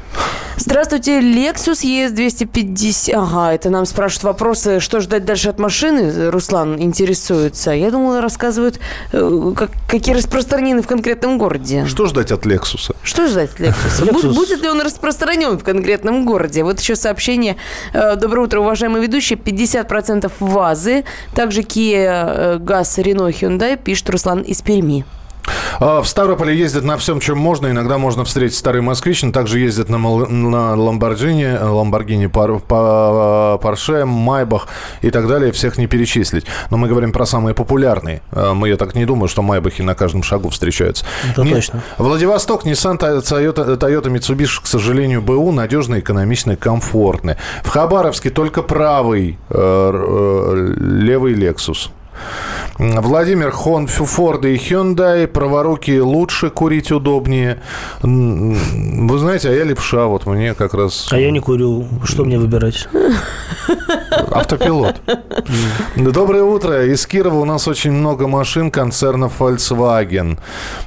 [0.57, 3.13] Здравствуйте, Lexus ES250.
[3.13, 6.31] Ага, это нам спрашивают вопросы, что ждать дальше от машины.
[6.31, 7.73] Руслан интересуется.
[7.73, 8.79] Я думала, рассказывают,
[9.13, 11.87] э, как, какие распространены в конкретном городе.
[11.87, 12.95] Что ждать от Lexus?
[13.03, 14.05] Что ждать от Lexus?
[14.05, 14.33] Lexus...
[14.33, 16.63] Будет ли он распространен в конкретном городе?
[16.63, 17.57] Вот еще сообщение.
[17.93, 19.37] Э, Доброе утро, уважаемые ведущие.
[19.37, 21.05] 50% ВАЗы.
[21.35, 25.05] Также Kia, ГАЗ, Рено, Hyundai, пишет Руслан из Перми.
[25.81, 27.69] А, в Ставрополе ездят на всем, чем можно.
[27.69, 32.59] Иногда можно встретить старый москвич, но также ездят на, на Ламборджини, Ламборгини, пар,
[33.59, 34.69] Порше, Майбах
[35.03, 35.53] и так далее.
[35.53, 36.47] Всех не перечислить.
[36.71, 38.23] Но мы говорим про самые популярные.
[38.31, 41.05] А, мы, я так не думаю, что Майбахи на каждом шагу встречаются.
[41.31, 41.83] Это не, точно.
[41.99, 47.37] Владивосток, Nissan, Toyota, Toyota Mitsubishi, к сожалению, БУ надежные, экономичные, комфортные.
[47.63, 51.91] В Хабаровске только правый, э, э, левый Lexus.
[52.79, 55.27] Владимир Хон, Форд и Hyundai.
[55.27, 57.61] Праворуки лучше, курить удобнее.
[58.03, 61.09] Вы знаете, а я левша, вот мне как раз...
[61.11, 61.87] А я не курю.
[62.03, 62.89] Что мне выбирать?
[64.31, 64.97] Автопилот.
[65.97, 66.87] Доброе утро.
[66.87, 70.39] Из Кирова у нас очень много машин концерна Volkswagen.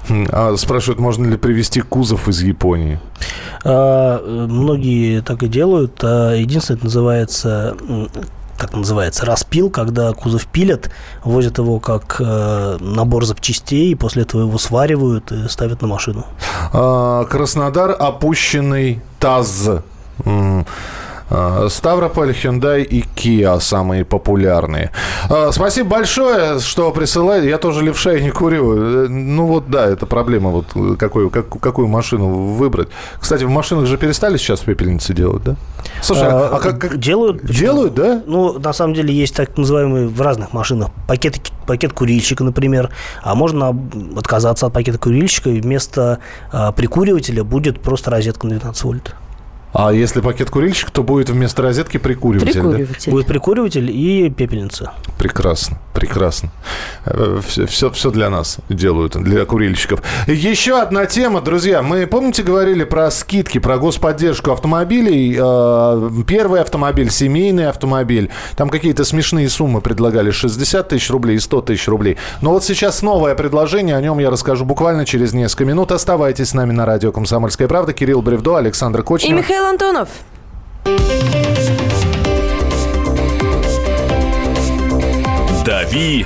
[0.10, 3.00] А, спрашивают, можно ли привезти кузов из Японии?
[3.64, 6.00] А, многие так и делают.
[6.04, 7.78] А, единственное, это называется
[8.58, 10.90] как называется, распил, когда кузов пилят,
[11.24, 16.26] возят его как э, набор запчастей, и после этого его сваривают и ставят на машину.
[16.74, 19.70] А, Краснодар опущенный ТАЗ.
[21.30, 24.92] А, Ставрополь, Hyundai и Kia самые популярные.
[25.30, 27.50] А, спасибо большое, что присылаете.
[27.50, 29.08] Я тоже левша и не курю.
[29.10, 32.90] Ну вот да, это проблема, вот какую, как, какую машину выбрать.
[33.20, 35.56] Кстати, в машинах же перестали сейчас пепельницы делать, да?
[36.02, 36.98] Слушай, а, а как, как...
[36.98, 37.42] Делают.
[37.42, 37.60] Почему?
[37.60, 38.22] Делают, да?
[38.26, 42.90] Ну, на самом деле, есть так называемые в разных машинах пакеты, пакет курильщика, например.
[43.22, 43.78] А можно
[44.16, 46.20] отказаться от пакета курильщика, и вместо
[46.52, 49.16] а, прикуривателя будет просто розетка на 12 вольт.
[49.80, 52.52] А если пакет курильщик, то будет вместо розетки прикуриватель.
[52.54, 53.12] Прикуриватель.
[53.12, 54.86] Будет прикуриватель и пепельница.
[54.86, 54.94] Да?
[55.20, 56.50] Прекрасно, прекрасно.
[57.48, 60.02] Все, все, все для нас делают, для курильщиков.
[60.26, 61.84] Еще одна тема, друзья.
[61.84, 65.38] Мы, помните, говорили про скидки, про господдержку автомобилей.
[65.40, 68.32] Э, Первый автомобиль, семейный автомобиль.
[68.56, 70.32] Там какие-то смешные суммы предлагали.
[70.32, 72.18] 60 тысяч рублей и 100 тысяч рублей.
[72.42, 73.96] Но вот сейчас новое предложение.
[73.96, 75.92] О нем я расскажу буквально через несколько минут.
[75.92, 77.94] Оставайтесь с нами на радио «Комсомольская правда».
[77.94, 79.46] Кирилл Бревдо, Александр И Кочнев.
[79.68, 80.10] Михаил Антонов.
[85.66, 86.26] «Дави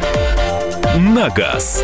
[0.98, 1.84] на газ».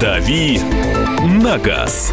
[0.00, 0.60] «Дави
[1.24, 2.12] на газ».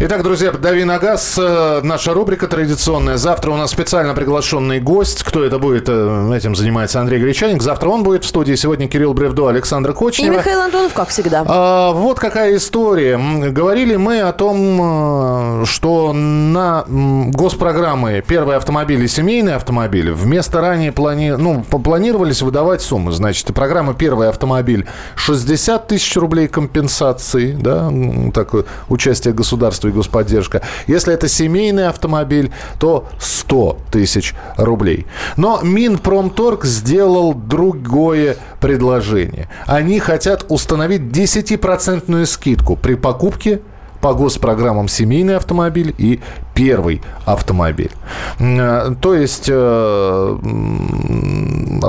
[0.00, 3.16] Итак, друзья, «Дави на газ», э, наша рубрика традиционная.
[3.16, 5.24] Завтра у нас специально приглашенный гость.
[5.24, 7.60] Кто это будет, э, этим занимается Андрей Гречаник.
[7.60, 8.54] Завтра он будет в студии.
[8.54, 10.34] Сегодня Кирилл Бревдо, Александр И Кочнева.
[10.34, 11.42] Михаил Антонов, как всегда.
[11.44, 13.18] А, вот какая история.
[13.50, 21.32] Говорили мы о том, э, что на госпрограммы первые автомобили, семейные автомобили, вместо ранее плани...
[21.32, 23.10] ну, планировались выдавать суммы.
[23.10, 24.86] Значит, программа «Первый автомобиль»
[25.16, 27.92] 60 тысяч рублей компенсации, да,
[28.32, 30.62] такое участие государства и господдержка.
[30.86, 35.06] Если это семейный автомобиль, то 100 тысяч рублей.
[35.36, 39.48] Но Минпромторг сделал другое предложение.
[39.66, 43.60] Они хотят установить 10% скидку при покупке
[44.00, 46.20] по госпрограммам семейный автомобиль и
[46.54, 47.90] первый автомобиль.
[48.38, 50.38] Э, То есть, э,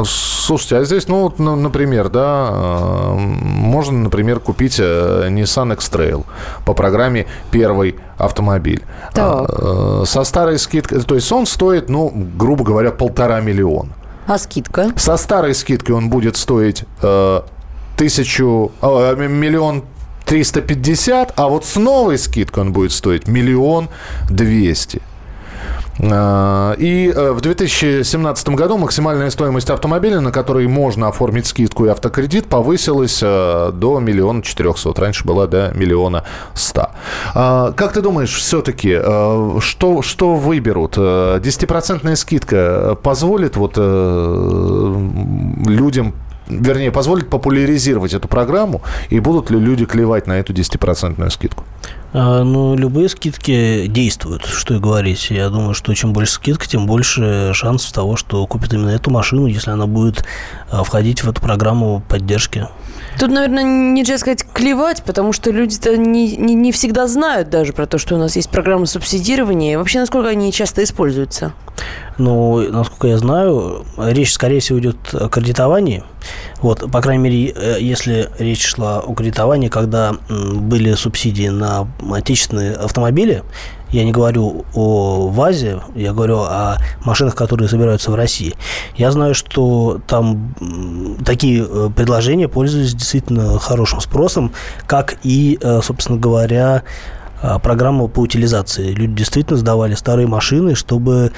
[0.05, 6.25] слушайте, а здесь, ну, вот, ну, например, да, э, можно, например, купить Nissan X-Trail
[6.65, 8.83] по программе первый автомобиль.
[9.13, 9.49] Так.
[9.49, 13.89] А, э, Со старой скидкой, то есть он стоит, ну, грубо говоря, полтора миллиона.
[14.27, 14.91] А скидка?
[14.95, 17.41] Со старой скидкой он будет стоить э,
[17.97, 19.83] тысячу, э, миллион
[20.29, 23.89] триста пятьдесят, а вот с новой скидкой он будет стоить миллион
[24.29, 25.01] двести.
[25.97, 31.89] Э, И э, в 2017 году максимальная стоимость автомобиля, на который можно оформить скидку и
[31.89, 34.99] автокредит, повысилась э, до миллиона четырехсот.
[34.99, 36.23] Раньше была до миллиона
[36.53, 36.91] ста.
[37.33, 38.99] А, Как ты думаешь, все-таки,
[39.61, 40.93] что, что выберут?
[40.97, 45.07] Э, 10% скидка позволит вот э,
[45.65, 46.13] людям
[46.49, 51.63] вернее, позволит популяризировать эту программу, и будут ли люди клевать на эту 10% скидку?
[52.11, 55.29] А, Ну, любые скидки действуют, что и говорить.
[55.29, 59.45] Я думаю, что чем больше скидка, тем больше шансов того, что купят именно эту машину,
[59.45, 60.25] если она будет
[60.71, 62.67] а, входить в эту программу поддержки.
[63.19, 67.85] Тут, наверное, нельзя сказать клевать, потому что люди-то не, не, не всегда знают даже про
[67.85, 69.73] то, что у нас есть программа субсидирования.
[69.73, 71.53] И вообще, насколько они часто используются.
[72.17, 76.03] Но, насколько я знаю, речь, скорее всего, идет о кредитовании.
[76.61, 82.73] Вот, по крайней мере, э, если речь шла о кредитовании, когда были субсидии на отечественные
[82.73, 83.43] автомобили,
[83.91, 88.55] я не говорю о ВАЗе, я говорю о машинах, которые собираются в России.
[88.95, 90.53] Я знаю, что там
[91.25, 94.51] такие э, предложения пользовались действительно хорошим спросом,
[94.85, 96.83] как и, э, собственно говоря,
[97.41, 98.91] э, программа по утилизации.
[98.91, 101.31] Люди действительно сдавали старые машины, чтобы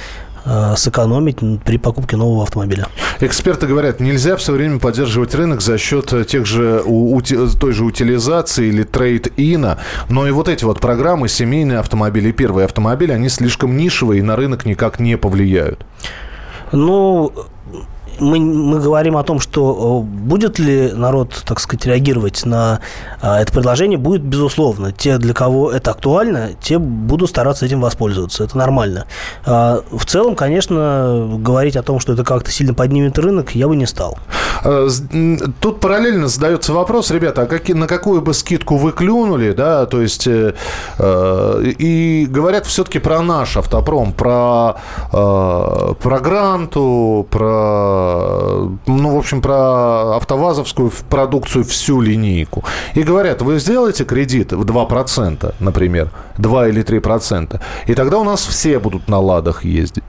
[0.75, 2.87] сэкономить при покупке нового автомобиля.
[3.19, 7.73] Эксперты говорят, нельзя все время поддерживать рынок за счет э, тех же, у- ути- той
[7.73, 9.77] же утилизации или трейд-ина,
[10.09, 14.23] но и вот эти вот программы, семейные автомобили и первые автомобили, они слишком нишевые и
[14.23, 15.85] на рынок никак не повлияют.
[16.71, 17.31] Ну,
[18.22, 22.80] мы, мы говорим о том, что э, будет ли народ, так сказать, реагировать на
[23.22, 24.91] э, это предложение, будет, безусловно.
[24.91, 28.43] Те, для кого это актуально, те будут стараться этим воспользоваться.
[28.43, 29.05] Это нормально.
[29.45, 33.76] А, В целом, конечно, говорить о том, что это как-то сильно поднимет рынок, я бы
[33.76, 34.17] не стал.
[34.63, 34.88] Э,
[35.59, 40.01] Тут параллельно задается вопрос, ребята, а какие, на какую бы скидку вы клюнули, да, то
[40.01, 40.53] есть, э,
[41.80, 44.76] и говорят все-таки про наш автопром, про,
[45.11, 48.11] э, про Гранту, про,
[48.88, 52.64] ну, в общем, про автовазовскую продукцию, всю линейку.
[52.95, 58.45] И говорят, вы сделаете кредит в 2%, например, 2 или 3%, и тогда у нас
[58.45, 60.03] все будут на ладах ездить.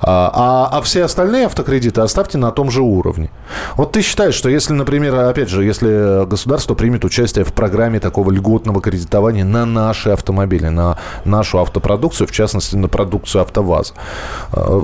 [0.00, 0.30] А,
[0.72, 3.30] а, а все остальные автокредиты оставьте на том же уровне.
[3.76, 8.30] Вот ты считаешь, что если, например, опять же, если государство примет участие в программе такого
[8.30, 13.94] льготного кредитования на наши автомобили, на нашу автопродукцию, в частности, на продукцию АвтоВАЗа,
[14.52, 14.78] э,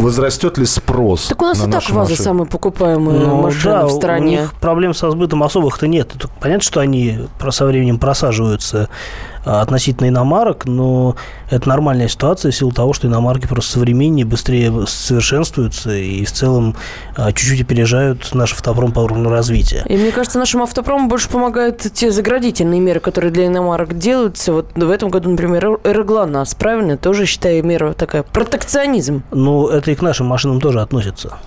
[0.00, 2.24] возрастет ли спрос Так у нас на и так ВАЗы машины?
[2.24, 4.30] самые покупаемые Ну, машины да, в у стране.
[4.42, 6.12] них проблем со сбытом особых-то нет.
[6.40, 8.88] Понятно, что они про- со временем просаживаются
[9.37, 11.16] а, относительно иномарок, но
[11.50, 16.76] это нормальная ситуация в силу того, что иномарки просто современнее, быстрее совершенствуются и в целом
[17.16, 19.84] а, чуть-чуть опережают наш автопром по уровню развития.
[19.88, 24.52] И мне кажется, нашему автопрому больше помогают те заградительные меры, которые для иномарок делаются.
[24.52, 26.96] Вот в этом году, например, Эроглонас, правильно?
[26.96, 29.22] Тоже считаю мера такая протекционизм.
[29.30, 31.38] Ну, это и к нашим машинам тоже относится.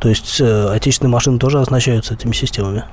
[0.00, 2.84] То есть э, отечественные машины тоже оснащаются этими системами.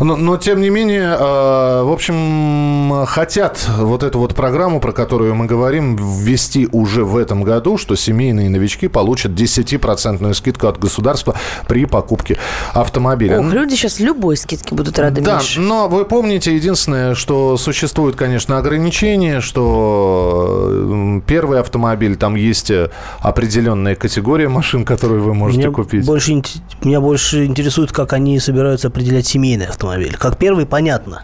[0.00, 5.34] Но, но, тем не менее, э, в общем, хотят вот эту вот программу, про которую
[5.34, 11.34] мы говорим, ввести уже в этом году, что семейные новички получат 10% скидку от государства
[11.66, 12.38] при покупке
[12.72, 13.40] автомобиля.
[13.40, 15.56] Ох, люди сейчас любой скидки будут рады, Да, Миш.
[15.58, 22.90] но вы помните, единственное, что существует, конечно, ограничение, что э, первый автомобиль, там есть э,
[23.20, 26.04] определенная категория машин, которые вы можете меня купить.
[26.06, 26.42] Больше,
[26.82, 29.26] меня больше интересует, как они собираются определять
[29.66, 30.16] семейный автомобиль.
[30.18, 31.22] Как первый, понятно.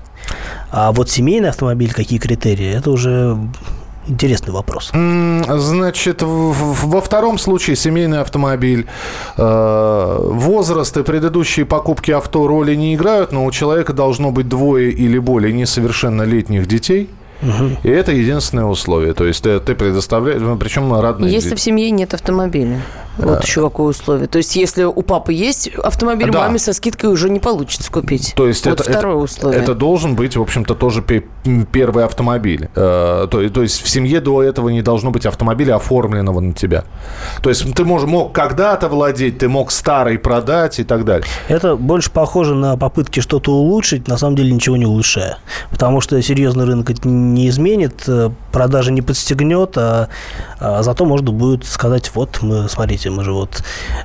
[0.70, 3.36] А вот семейный автомобиль, какие критерии, это уже
[4.09, 4.90] интересный вопрос.
[4.93, 8.86] Значит, в- в- во втором случае семейный автомобиль,
[9.36, 14.90] э, возраст и предыдущие покупки авто роли не играют, но у человека должно быть двое
[14.90, 17.09] или более несовершеннолетних детей.
[17.82, 19.14] И это единственное условие.
[19.14, 21.59] То есть э, ты предоставляешь, причем родные Если дети.
[21.59, 22.80] в семье нет автомобиля.
[23.18, 24.26] Вот еще какое условие.
[24.26, 26.40] То есть, если у папы есть автомобиль, Да.
[26.40, 28.32] маме со скидкой уже не получится купить.
[28.36, 29.60] То есть вот это, второе это, условие.
[29.60, 31.04] это должен быть, в общем-то, тоже
[31.72, 32.68] первый автомобиль.
[32.74, 36.84] Э, то, то есть в семье до этого не должно быть автомобиля, оформленного на тебя.
[37.42, 41.26] То есть ты мож, мог когда-то владеть, ты мог старый продать и так далее.
[41.48, 45.38] Это больше похоже на попытки что-то улучшить, на самом деле ничего не улучшая.
[45.70, 50.08] Потому что серьезный рынок это не изменит, э, продажи не подстегнет, а,
[50.58, 53.62] а зато можно будет сказать, вот мы, смотрите, мы же вот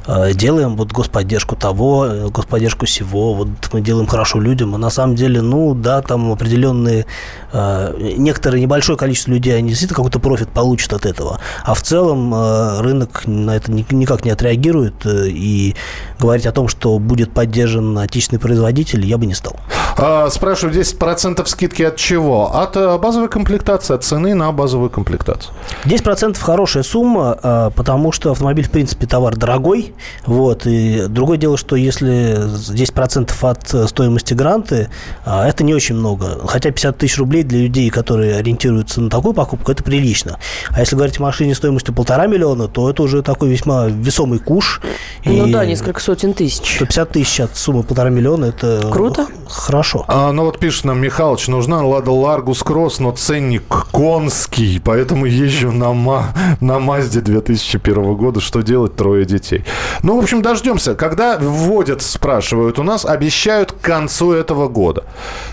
[0.07, 4.89] э, делаем вот господдержку того, э, господдержку сего, вот мы делаем хорошо людям, а на
[4.89, 7.05] самом деле, ну да, там определенные,
[7.51, 12.33] э, некоторое небольшое количество людей, они действительно какой-то профит получат от этого, а в целом
[12.33, 15.75] э, рынок на это ни- никак не отреагирует, э, и
[16.19, 19.55] говорить о том, что будет поддержан отечественный производитель, я бы не стал.
[19.97, 22.55] А, спрашиваю, 10% скидки от чего?
[22.55, 25.53] От э, базовой комплектации, от цены на базовую комплектацию.
[25.85, 29.93] 10% хорошая сумма, а, потому что автомобиль, в принципе, товар дорогой.
[30.25, 30.65] Вот.
[30.65, 34.89] И другое дело, что если 10% от стоимости гранты,
[35.25, 36.47] а, это не очень много.
[36.47, 40.37] Хотя 50 тысяч рублей для людей, которые ориентируются на такую покупку, это прилично.
[40.71, 44.81] А если говорить о машине стоимостью полтора миллиона, то это уже такой весьма весомый куш.
[45.25, 46.75] Ну И да, несколько сотен тысяч.
[46.75, 49.27] 150 тысяч от суммы полтора миллиона, это Круто.
[49.47, 50.05] хорошо.
[50.07, 55.71] А, ну вот пишет нам Михалыч, нужна Лада Ларгус Кросс, но ценник конский, поэтому езжу
[55.71, 58.39] на, Ма- на Мазде 2001 года.
[58.39, 58.76] Что делать?
[58.85, 59.63] Трое детей.
[60.03, 60.93] Ну, в общем, дождемся.
[60.93, 65.03] Когда вводят, спрашивают у нас, обещают к концу этого года.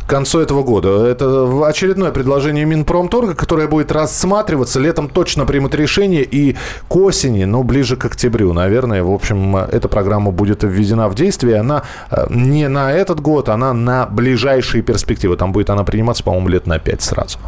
[0.07, 1.07] К концу этого года.
[1.07, 4.79] Это очередное предложение Минпромторга, которое будет рассматриваться.
[4.81, 6.23] Летом точно примут решение.
[6.23, 6.57] И
[6.89, 11.61] к осени, ну, ближе к октябрю, наверное, в общем, эта программа будет введена в действие.
[11.61, 15.37] Она э, не на этот год, она на ближайшие перспективы.
[15.37, 17.39] Там будет она приниматься, по-моему, лет на 5 сразу.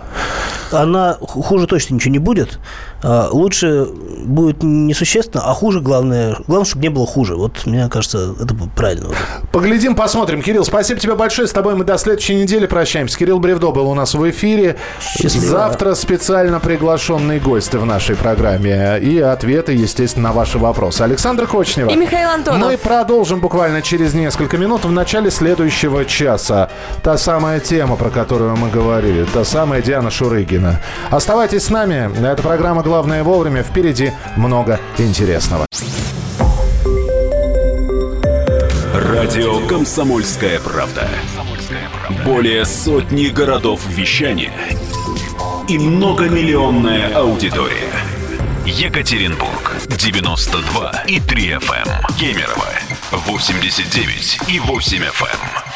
[0.73, 2.59] она ху- хуже точно ничего не будет.
[3.03, 3.87] А, Лучше
[4.25, 7.37] будет несущественно, а хуже, главное, главное, чтобы не было хуже.
[7.37, 9.09] Вот, мне кажется, это правильно.
[9.53, 10.43] Поглядим, посмотрим.
[10.43, 11.47] Кирилл, спасибо тебе большое.
[11.47, 13.19] С тобой мы до следующей недели прощаемся.
[13.19, 14.77] Кирилл Бревдо был у нас в эфире.
[15.01, 15.47] Счастливо.
[15.47, 18.99] Завтра специально приглашенные гости в нашей программе.
[19.01, 21.03] И ответы, естественно, на ваши вопросы.
[21.03, 21.91] Александр Кочнева.
[21.91, 22.69] И Михаил Антонов.
[22.69, 26.71] Мы продолжим буквально через несколько минут в начале следующего часа.
[27.03, 29.25] Та самая тема, про которую мы говорили.
[29.33, 30.81] Та самая Диана Шурыгина.
[31.11, 32.11] Оставайтесь с нами.
[32.27, 33.65] Эта программа «Главное вовремя».
[33.65, 35.67] Впереди много интересного.
[38.95, 41.09] Радио «Комсомольская правда».
[42.25, 44.53] Более сотни городов вещания
[45.69, 47.91] и многомиллионная аудитория.
[48.65, 51.89] Екатеринбург 92 и 3 FM.
[52.21, 52.69] Кемерово
[53.11, 55.76] 89 и 8 FM.